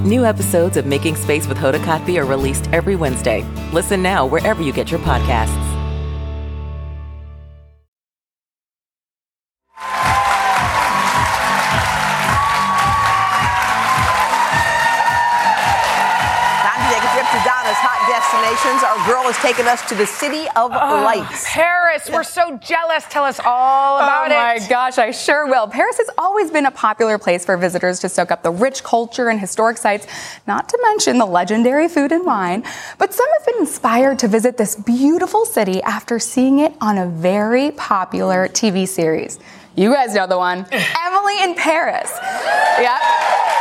New 0.05 0.25
episodes 0.25 0.77
of 0.77 0.87
Making 0.87 1.15
Space 1.17 1.47
with 1.47 1.59
Hoda 1.59 1.79
Kotb 1.81 2.17
are 2.19 2.25
released 2.25 2.69
every 2.73 2.97
Wednesday. 2.97 3.45
Listen 3.73 4.03
now 4.03 4.27
wherever 4.27 4.63
you 4.63 4.73
get 4.73 4.91
your 4.91 5.01
podcasts. 5.01 5.70
Taken 19.51 19.67
us 19.67 19.89
to 19.89 19.97
the 19.97 20.07
city 20.07 20.45
of 20.55 20.71
Oh, 20.73 21.03
lights. 21.05 21.45
Paris, 21.49 22.09
we're 22.09 22.23
so 22.23 22.57
jealous. 22.59 23.05
Tell 23.11 23.25
us 23.25 23.41
all 23.45 23.99
oh 23.99 24.05
about 24.05 24.31
it. 24.31 24.35
oh 24.35 24.37
my 24.37 24.55
it. 24.55 24.69
gosh, 24.69 24.97
I 24.97 25.11
sure 25.11 25.45
will. 25.49 25.67
Paris 25.67 25.97
has 25.99 26.09
always 26.17 26.53
been 26.53 26.67
a 26.67 26.71
popular 26.71 27.19
place 27.19 27.45
for 27.45 27.57
visitors 27.57 27.99
to 28.01 28.09
soak 28.09 28.31
up 28.31 28.45
the 28.45 28.51
rich 28.53 28.85
culture 28.85 29.29
and 29.29 29.41
historic 29.41 29.77
sites, 29.77 30.07
not 30.47 30.69
to 30.69 30.79
mention 30.85 31.19
the 31.19 31.27
legendary 31.27 31.89
food 31.89 32.13
and 32.13 32.25
wine. 32.25 32.63
But 32.99 33.13
some 33.13 33.27
have 33.39 33.47
been 33.47 33.59
inspired 33.59 34.21
to 34.21 34.29
visit 34.29 34.57
this 34.57 34.77
beautiful 34.77 35.45
city 35.45 35.83
after 35.83 36.21
seeing 36.21 36.61
it 36.61 36.73
on 36.81 36.97
a 36.99 37.07
very 37.09 37.73
popular 37.73 38.47
TV 38.47 38.87
series. 38.87 39.41
You 39.75 39.93
guys 39.93 40.15
know 40.15 40.29
the 40.29 40.39
one 40.39 40.65
Emily 41.07 41.43
in 41.43 41.57
Paris. 41.57 42.11
Yep. 42.21 43.01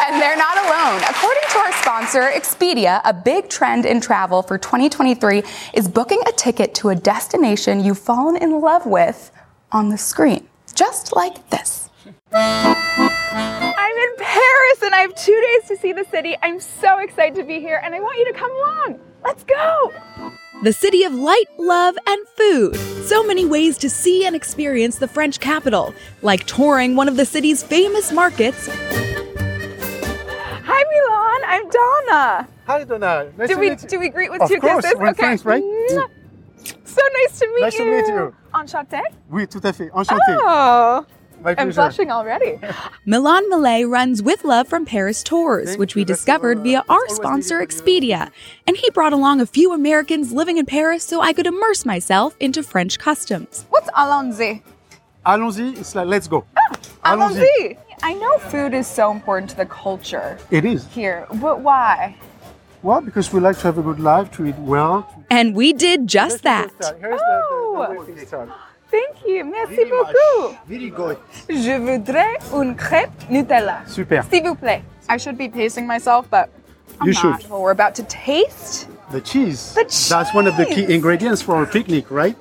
And 0.06 0.21
they're 0.21 0.38
not 0.38 0.58
alone. 0.89 1.04
According 1.10 1.43
to 1.52 1.58
our 1.60 1.73
sponsor, 1.73 2.21
Expedia, 2.21 3.02
a 3.06 3.13
big 3.13 3.49
trend 3.49 3.86
in 3.86 4.02
travel 4.02 4.41
for 4.41 4.58
2023 4.58 5.43
is 5.73 5.88
booking 5.88 6.21
a 6.28 6.32
ticket 6.32 6.73
to 6.75 6.89
a 6.89 6.95
destination 6.95 7.84
you've 7.84 7.99
fallen 7.99 8.36
in 8.38 8.60
love 8.62 8.86
with 8.86 9.32
on 9.71 9.89
the 9.89 9.97
screen, 9.97 10.47
just 10.73 11.15
like 11.15 11.49
this. 11.49 11.89
I'm 12.32 13.97
in 13.97 14.15
Paris 14.17 14.82
and 14.84 14.95
I 14.95 15.02
have 15.02 15.15
two 15.15 15.39
days 15.52 15.67
to 15.69 15.78
see 15.78 15.93
the 15.93 16.06
city. 16.10 16.36
I'm 16.41 16.60
so 16.60 16.99
excited 16.99 17.36
to 17.36 17.43
be 17.43 17.60
here 17.60 17.82
and 17.84 17.93
I 17.93 17.99
want 17.99 18.17
you 18.17 18.25
to 18.25 18.34
come 18.34 18.52
along. 18.52 18.99
Let's 19.23 19.43
go. 19.43 19.93
The 20.63 20.73
city 20.73 21.04
of 21.04 21.13
light, 21.13 21.45
love, 21.58 21.97
and 22.06 22.28
food. 22.36 22.75
So 23.06 23.23
many 23.25 23.45
ways 23.45 23.78
to 23.80 23.89
see 23.89 24.25
and 24.25 24.36
experience 24.36 24.97
the 24.97 25.08
French 25.08 25.39
capital, 25.39 25.93
like 26.21 26.45
touring 26.45 26.95
one 26.95 27.08
of 27.08 27.15
the 27.15 27.25
city's 27.25 27.63
famous 27.63 28.12
markets. 28.12 28.69
Hi 30.82 30.86
Milan, 30.86 31.42
I'm 31.46 31.70
Donna. 31.70 32.48
Hi, 32.68 32.84
Donna. 32.86 33.32
Nice 33.38 33.50
do 33.50 33.56
to 33.56 33.60
we 33.60 33.70
meet 33.72 33.84
you. 33.84 33.89
do 33.89 34.00
we 34.00 34.08
greet 34.08 34.32
with 34.32 34.42
Of 34.42 34.48
two 34.48 34.62
course, 34.62 34.86
kisses? 34.86 34.98
we're 34.98 35.13
friends, 35.13 35.44
right? 35.44 35.62
Mm. 35.62 36.10
So 36.86 37.02
nice 37.15 37.39
to 37.39 37.48
meet 37.48 37.56
you. 37.56 37.62
Nice 37.62 37.76
to 37.76 37.86
meet 37.86 38.08
you. 38.08 38.36
Enchanté. 38.54 39.02
Oui, 39.30 39.46
tout 39.46 39.60
à 39.60 39.74
fait. 39.76 39.92
Enchanté. 39.92 40.38
Oh, 40.39 41.06
I'm 41.44 41.72
blushing 41.72 42.12
already. 42.12 42.60
Milan 43.06 43.50
Malay 43.50 43.84
runs 43.84 44.24
With 44.24 44.46
Love 44.46 44.70
from 44.70 44.86
Paris 44.86 45.22
Tours, 45.22 45.76
which 45.76 45.96
we 45.96 46.06
discovered 46.06 46.60
via 46.60 46.80
uh, 46.80 46.94
our 46.94 47.10
sponsor, 47.10 47.60
Expedia. 47.60 48.32
And 48.65 48.78
he 48.78 48.89
brought 48.92 49.12
along 49.12 49.42
a 49.42 49.46
few 49.46 49.74
Americans 49.74 50.32
living 50.32 50.58
in 50.58 50.65
Paris 50.65 51.04
so 51.04 51.20
I 51.20 51.34
could 51.34 51.46
immerse 51.46 51.86
myself 51.86 52.38
into 52.39 52.63
French 52.63 53.00
customs. 53.00 53.65
What's 53.70 53.89
allons-y? 53.89 54.62
Allons-y. 55.26 55.74
It's 55.78 55.94
like, 55.94 56.08
let's 56.08 56.30
go. 56.30 56.46
Ah, 56.58 57.15
allons-y. 57.15 57.78
I 58.01 58.13
know 58.13 58.38
food 58.38 58.73
is 58.73 58.88
so 58.88 59.12
important 59.12 59.49
to 59.51 59.57
the 59.57 59.65
culture 59.65 60.38
It 60.51 60.65
is. 60.65 60.88
here, 60.88 61.27
but 61.35 61.59
why? 61.62 62.15
Well, 62.81 63.01
because 63.01 63.33
we 63.33 63.41
like 63.41 63.57
to 63.57 63.63
have 63.63 63.77
a 63.77 63.81
good 63.81 63.99
life, 63.99 64.31
to 64.38 64.45
eat 64.45 64.55
well. 64.57 65.05
And 65.29 65.53
we 65.53 65.73
did 65.73 66.07
just 66.07 66.43
that. 66.43 66.71
Oh. 67.13 68.05
Thank 68.89 69.17
you. 69.27 69.43
Merci 69.43 69.83
beaucoup. 69.85 70.57
Very 70.65 70.89
good. 70.89 71.17
Je 71.49 71.77
voudrais 71.77 72.38
une 72.53 72.75
crêpe 72.75 73.12
Nutella. 73.29 73.83
Super. 73.88 74.23
S'il 74.31 74.43
vous 74.43 74.55
plaît. 74.55 74.81
I 75.09 75.17
should 75.17 75.38
be 75.38 75.49
pacing 75.49 75.85
myself, 75.85 76.27
but 76.29 76.49
I'm 77.01 77.07
You 77.07 77.13
not. 77.13 77.41
should. 77.41 77.49
Well, 77.49 77.62
we're 77.62 77.71
about 77.71 77.95
to 77.95 78.03
taste. 78.03 78.88
The 79.12 79.22
cheese. 79.22 79.74
The 79.74 79.86
cheese. 79.86 80.10
That's 80.10 80.34
one 80.36 80.45
of 80.45 80.56
the 80.56 80.65
key 80.65 80.93
ingredients 80.93 81.41
for 81.41 81.63
a 81.63 81.65
picnic, 81.67 82.12
right? 82.12 82.38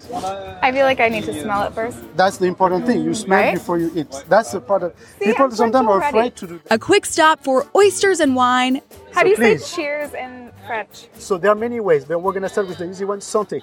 I 0.62 0.70
feel 0.70 0.84
like 0.84 1.00
I 1.00 1.08
need 1.08 1.24
to 1.24 1.32
smell 1.40 1.62
it 1.62 1.72
first. 1.72 1.96
That's 2.14 2.36
the 2.36 2.44
important 2.46 2.84
thing. 2.84 3.02
You 3.02 3.14
smell 3.14 3.40
Right? 3.40 3.54
before 3.54 3.78
you 3.78 3.90
eat. 3.94 4.12
That's 4.28 4.52
the 4.52 4.60
part 4.60 4.82
of 4.82 4.92
people 5.18 5.46
I'm 5.46 5.50
sometimes 5.52 5.88
are 5.88 6.02
afraid 6.02 6.36
to 6.36 6.46
do 6.46 6.60
that. 6.64 6.74
A 6.74 6.78
quick 6.78 7.06
stop 7.06 7.42
for 7.42 7.66
oysters 7.74 8.20
and 8.20 8.36
wine. 8.36 8.82
How 9.14 9.20
So 9.20 9.24
do 9.24 9.30
you 9.30 9.36
please. 9.36 9.64
say 9.64 9.76
cheers 9.76 10.12
in 10.12 10.52
French? 10.66 11.06
So 11.16 11.38
there 11.38 11.50
are 11.52 11.54
many 11.54 11.80
ways, 11.80 12.04
but 12.04 12.18
we're 12.18 12.32
gonna 12.34 12.50
start 12.50 12.68
with 12.68 12.76
the 12.78 12.88
easy 12.90 13.06
one, 13.06 13.20
santé. 13.20 13.62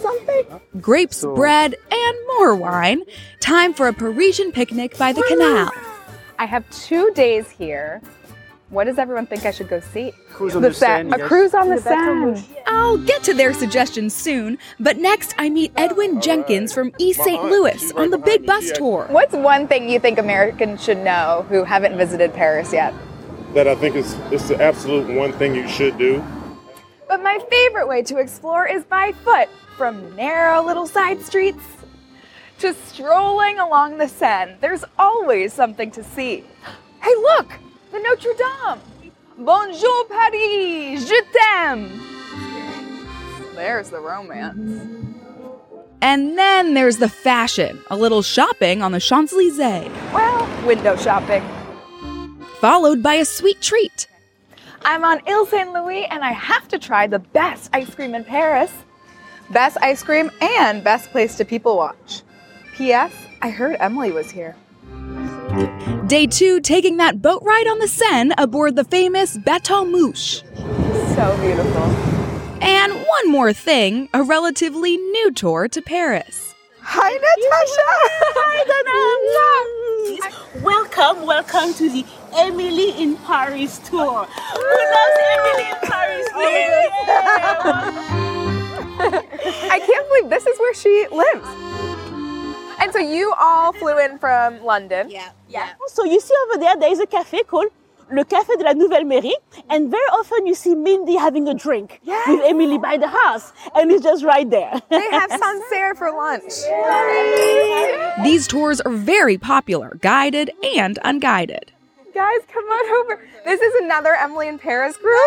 Something. 0.00 0.44
grapes, 0.80 1.16
So- 1.18 1.34
bread, 1.34 1.74
and 1.90 2.16
more 2.38 2.54
wine. 2.54 3.02
Time 3.40 3.74
for 3.74 3.88
a 3.88 3.92
Parisian 3.92 4.52
picnic 4.52 4.96
by 4.96 5.12
the 5.12 5.22
canal. 5.22 5.70
I 6.38 6.46
have 6.46 6.68
two 6.70 7.10
days 7.14 7.48
here. 7.50 8.00
What 8.74 8.84
does 8.84 8.98
everyone 8.98 9.26
think 9.26 9.46
I 9.46 9.52
should 9.52 9.68
go 9.68 9.78
see? 9.78 10.12
Cruise 10.30 10.56
on 10.56 10.62
the 10.62 10.70
the 10.70 10.74
Seine, 10.74 11.14
A 11.14 11.18
yes. 11.18 11.28
cruise 11.28 11.54
on 11.54 11.68
the 11.68 11.76
The 11.76 11.82
Baton 11.82 12.36
Seine. 12.36 12.58
I'll 12.66 12.98
get 12.98 13.22
to 13.22 13.32
their 13.32 13.54
suggestions 13.54 14.12
soon, 14.12 14.58
but 14.80 14.98
next 14.98 15.32
I 15.38 15.48
meet 15.48 15.72
Edwin 15.76 16.20
Jenkins 16.20 16.72
from 16.74 16.92
East 16.98 17.22
St. 17.22 17.44
Louis 17.44 17.92
on 17.92 18.10
the 18.10 18.18
big 18.18 18.44
bus 18.44 18.72
tour. 18.72 19.06
What's 19.10 19.32
one 19.32 19.68
thing 19.68 19.88
you 19.88 20.00
think 20.00 20.18
Americans 20.18 20.82
should 20.82 20.98
know 20.98 21.46
who 21.48 21.62
haven't 21.62 21.96
visited 21.96 22.34
Paris 22.34 22.72
yet? 22.72 22.92
that 23.54 23.68
I 23.68 23.76
think 23.76 23.94
is 23.94 24.16
it's 24.32 24.48
the 24.48 24.60
absolute 24.60 25.16
one 25.16 25.32
thing 25.34 25.54
you 25.54 25.68
should 25.68 25.96
do. 25.96 26.20
But 27.06 27.22
my 27.22 27.38
favorite 27.48 27.86
way 27.86 28.02
to 28.02 28.18
explore 28.18 28.66
is 28.66 28.82
by 28.82 29.12
foot, 29.12 29.48
from 29.76 30.16
narrow 30.16 30.60
little 30.64 30.88
side 30.88 31.22
streets 31.22 31.62
to 32.58 32.74
strolling 32.74 33.60
along 33.60 33.98
the 33.98 34.08
Seine. 34.08 34.56
There's 34.60 34.84
always 34.98 35.52
something 35.52 35.92
to 35.92 36.02
see. 36.02 36.42
Hey, 37.00 37.14
look! 37.14 37.52
The 37.94 38.00
Notre 38.00 38.34
Dame! 38.34 39.12
Bonjour, 39.38 40.04
Paris! 40.06 41.08
Je 41.08 41.14
t'aime! 41.32 41.88
There's 43.54 43.90
the 43.90 44.00
romance. 44.00 44.82
And 46.02 46.36
then 46.36 46.74
there's 46.74 46.96
the 46.96 47.08
fashion, 47.08 47.80
a 47.90 47.96
little 47.96 48.20
shopping 48.22 48.82
on 48.82 48.90
the 48.90 48.98
Champs 48.98 49.32
Elysees, 49.32 49.92
Well, 50.12 50.66
window 50.66 50.96
shopping. 50.96 51.44
followed 52.60 53.00
by 53.00 53.14
a 53.14 53.24
sweet 53.24 53.62
treat. 53.62 54.08
I'm 54.84 55.04
on 55.04 55.20
Ile 55.28 55.46
Saint 55.46 55.72
Louis 55.72 56.04
and 56.06 56.24
I 56.24 56.32
have 56.32 56.66
to 56.68 56.80
try 56.80 57.06
the 57.06 57.20
best 57.20 57.70
ice 57.72 57.94
cream 57.94 58.16
in 58.16 58.24
Paris. 58.24 58.72
Best 59.50 59.76
ice 59.80 60.02
cream 60.02 60.32
and 60.40 60.82
best 60.82 61.12
place 61.12 61.36
to 61.36 61.44
people 61.44 61.76
watch. 61.76 62.22
P.S. 62.74 63.12
I 63.40 63.50
heard 63.50 63.76
Emily 63.78 64.10
was 64.10 64.32
here. 64.32 64.56
Day 66.06 66.26
two, 66.26 66.60
taking 66.60 66.98
that 66.98 67.22
boat 67.22 67.42
ride 67.42 67.66
on 67.66 67.78
the 67.78 67.88
Seine 67.88 68.34
aboard 68.36 68.76
the 68.76 68.84
famous 68.84 69.38
Bateau 69.38 69.86
Mouche. 69.86 70.42
So 71.14 71.38
beautiful. 71.40 71.82
And 72.60 72.92
one 72.92 73.30
more 73.30 73.54
thing 73.54 74.10
a 74.12 74.22
relatively 74.22 74.98
new 74.98 75.32
tour 75.32 75.66
to 75.68 75.80
Paris. 75.80 76.54
Hi, 76.80 77.10
Natasha. 77.10 77.88
Hi, 78.36 80.20
Donna. 80.20 80.34
Welcome, 80.62 81.24
welcome 81.26 81.72
to 81.72 81.88
the 81.88 82.04
Emily 82.36 82.90
in 83.02 83.16
Paris 83.16 83.78
tour. 83.78 84.26
Who 84.26 84.84
loves 84.92 85.18
Emily 85.32 85.70
in 85.70 85.76
Paris? 85.88 86.28
I 89.70 89.78
can't 89.78 90.06
believe 90.08 90.28
this 90.28 90.46
is 90.46 90.58
where 90.58 90.74
she 90.74 91.06
lives. 91.10 91.73
And 92.80 92.92
so 92.92 92.98
you 92.98 93.32
all 93.38 93.72
flew 93.72 93.98
in 93.98 94.18
from 94.18 94.62
London. 94.64 95.10
Yeah. 95.10 95.30
Yeah. 95.48 95.70
So 95.88 96.04
you 96.04 96.20
see 96.20 96.34
over 96.46 96.60
there, 96.60 96.76
there 96.76 96.92
is 96.92 97.00
a 97.00 97.06
cafe 97.06 97.42
called 97.42 97.68
Le 98.10 98.24
Café 98.24 98.58
de 98.58 98.64
la 98.64 98.72
Nouvelle 98.72 99.04
Mairie, 99.04 99.34
and 99.70 99.90
very 99.90 100.02
often 100.12 100.46
you 100.46 100.54
see 100.54 100.74
Mindy 100.74 101.16
having 101.16 101.48
a 101.48 101.54
drink 101.54 102.00
with 102.04 102.40
Emily 102.44 102.76
by 102.76 102.98
the 102.98 103.08
house, 103.08 103.52
and 103.74 103.90
it's 103.90 104.02
just 104.02 104.22
right 104.22 104.48
there. 104.50 104.80
They 104.90 105.10
have 105.10 105.30
Sancerre 105.42 105.94
for 105.94 106.10
lunch. 106.10 106.52
These 108.22 108.46
tours 108.46 108.80
are 108.82 108.92
very 108.92 109.38
popular, 109.38 109.96
guided 110.02 110.50
and 110.76 110.98
unguided. 111.02 111.72
Guys, 112.14 112.40
come 112.52 112.64
on 112.64 113.04
over. 113.04 113.26
This 113.44 113.60
is 113.60 113.74
another 113.82 114.14
Emily 114.14 114.48
in 114.48 114.58
Paris 114.58 114.96
group. 114.98 115.18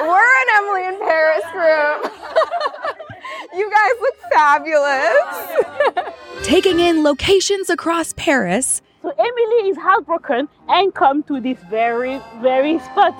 We're 0.00 0.40
an 0.40 0.46
Emily 0.56 0.86
in 0.86 0.98
Paris 0.98 1.44
group. 1.52 2.12
you 3.54 3.70
guys 3.70 3.92
look 4.00 4.16
fabulous. 4.32 5.96
Taking 6.42 6.80
in 6.80 7.02
locations 7.04 7.70
across 7.70 8.12
Paris, 8.14 8.82
So 9.00 9.10
Emily 9.10 9.70
is 9.70 9.76
heartbroken 9.76 10.48
and 10.68 10.94
come 10.94 11.22
to 11.24 11.40
this 11.40 11.58
very, 11.70 12.20
very 12.40 12.78
spot 12.80 13.14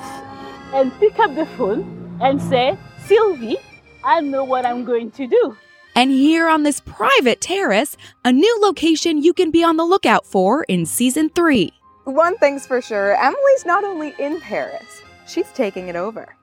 and 0.75 0.93
pick 0.99 1.19
up 1.19 1.35
the 1.35 1.47
phone 1.47 2.19
and 2.21 2.43
say, 2.43 2.77
Sylvie, 3.07 3.57
I 4.05 4.21
know 4.21 4.45
what 4.45 4.67
I'm 4.67 4.85
going 4.85 5.11
to 5.13 5.27
do. 5.27 5.57
And 5.95 6.11
here 6.11 6.49
on 6.49 6.63
this 6.63 6.81
private 6.81 7.41
terrace, 7.41 7.97
a 8.25 8.33
new 8.33 8.59
location 8.61 9.23
you 9.23 9.33
can 9.33 9.51
be 9.51 9.63
on 9.63 9.77
the 9.77 9.85
lookout 9.85 10.27
for 10.27 10.65
in 10.65 10.85
season 10.85 11.31
three. 11.31 11.73
One 12.05 12.37
thing's 12.39 12.67
for 12.67 12.83
sure 12.83 13.15
Emily's 13.15 13.65
not 13.65 13.85
only 13.85 14.15
in 14.19 14.41
Paris, 14.41 15.03
she's 15.29 15.51
taking 15.53 15.89
it 15.89 15.97
over. 15.97 16.35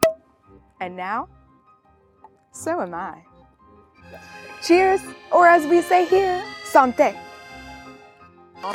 And 0.79 0.95
now, 0.95 1.27
so 2.51 2.81
am 2.81 2.93
I. 2.93 3.23
Cheers, 4.61 5.01
or 5.31 5.47
as 5.47 5.65
we 5.67 5.81
say 5.81 6.05
here, 6.05 6.43
santé. 6.73 7.15
John, 8.61 8.73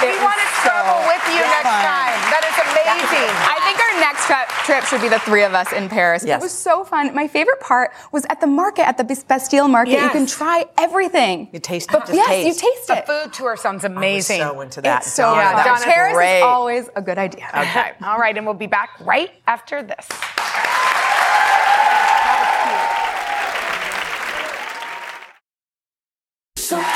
we 0.00 0.08
It 0.08 0.20
want 0.22 0.38
to 0.38 0.46
was 0.46 0.62
travel 0.62 0.96
so 1.02 1.08
with 1.08 1.24
you 1.34 1.40
next 1.40 1.68
fun. 1.68 1.84
time. 1.84 2.18
That 2.32 2.44
is 2.50 2.56
amazing. 2.70 3.30
I 3.54 3.58
think 3.64 3.78
our 3.80 3.94
next 4.00 4.26
trip, 4.26 4.48
trip 4.66 4.84
should 4.84 5.00
be 5.00 5.08
the 5.08 5.18
three 5.20 5.42
of 5.44 5.54
us 5.54 5.72
in 5.72 5.88
Paris. 5.88 6.24
Yes. 6.24 6.40
It 6.40 6.44
was 6.44 6.52
so 6.52 6.84
fun. 6.84 7.14
My 7.14 7.26
favorite 7.28 7.60
part 7.60 7.92
was 8.12 8.24
at 8.30 8.40
the 8.40 8.46
market, 8.46 8.86
at 8.88 8.96
the 8.96 9.04
Bastille 9.28 9.68
Market. 9.68 10.00
You 10.00 10.08
can 10.10 10.26
try 10.26 10.66
everything. 10.78 11.48
You 11.52 11.60
taste 11.60 11.90
But 11.92 12.00
just 12.06 12.14
yes, 12.14 12.28
taste. 12.28 12.46
you 12.62 12.70
taste 12.70 12.90
it. 12.90 13.06
The 13.06 13.12
food 13.12 13.32
tour 13.32 13.56
sounds 13.56 13.84
amazing. 13.84 14.40
so 14.40 14.60
into 14.60 14.80
that. 14.82 15.02
It's 15.02 15.12
so 15.12 15.22
Donna, 15.34 15.42
fun. 15.42 15.56
that 15.56 15.70
was 15.72 15.84
Paris 15.84 16.14
great. 16.14 16.38
is 16.38 16.42
always 16.44 16.88
a 16.96 17.02
good 17.02 17.18
idea. 17.18 17.48
Okay. 17.54 17.92
All 18.04 18.18
right. 18.18 18.36
And 18.36 18.44
we'll 18.46 18.54
be 18.54 18.66
back 18.66 18.90
right 19.00 19.30
after 19.46 19.82
this. 19.82 20.08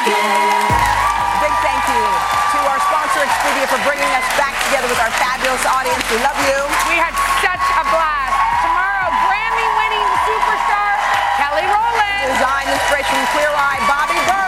Big 0.09 1.55
thank 1.61 1.85
you 1.85 2.01
to 2.01 2.59
our 2.65 2.81
sponsor 2.81 3.21
Expedia 3.21 3.69
for 3.69 3.77
bringing 3.85 4.09
us 4.17 4.25
back 4.41 4.57
together 4.65 4.89
with 4.89 4.97
our 5.05 5.13
fabulous 5.21 5.61
audience. 5.69 6.01
We 6.09 6.17
love 6.25 6.39
you. 6.49 6.59
We 6.89 6.97
had 6.97 7.13
such 7.45 7.61
a 7.77 7.85
blast. 7.93 8.37
Tomorrow, 8.65 9.13
Grammy 9.29 9.69
winning 9.77 10.09
superstar 10.25 10.97
Kelly 11.37 11.69
Rowland. 11.69 12.25
Design 12.25 12.67
inspiration, 12.73 13.21
Queer 13.37 13.53
Eye, 13.53 13.85
Bobby 13.85 14.17
Berk. 14.25 14.48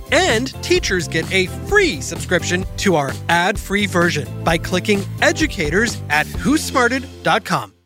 And 0.11 0.53
teachers 0.61 1.07
get 1.07 1.31
a 1.31 1.47
free 1.67 2.01
subscription 2.01 2.65
to 2.77 2.95
our 2.95 3.11
ad 3.29 3.59
free 3.59 3.85
version 3.85 4.27
by 4.43 4.57
clicking 4.57 5.03
educators 5.21 6.01
at 6.09 6.25
whosmarted.com. 6.27 7.80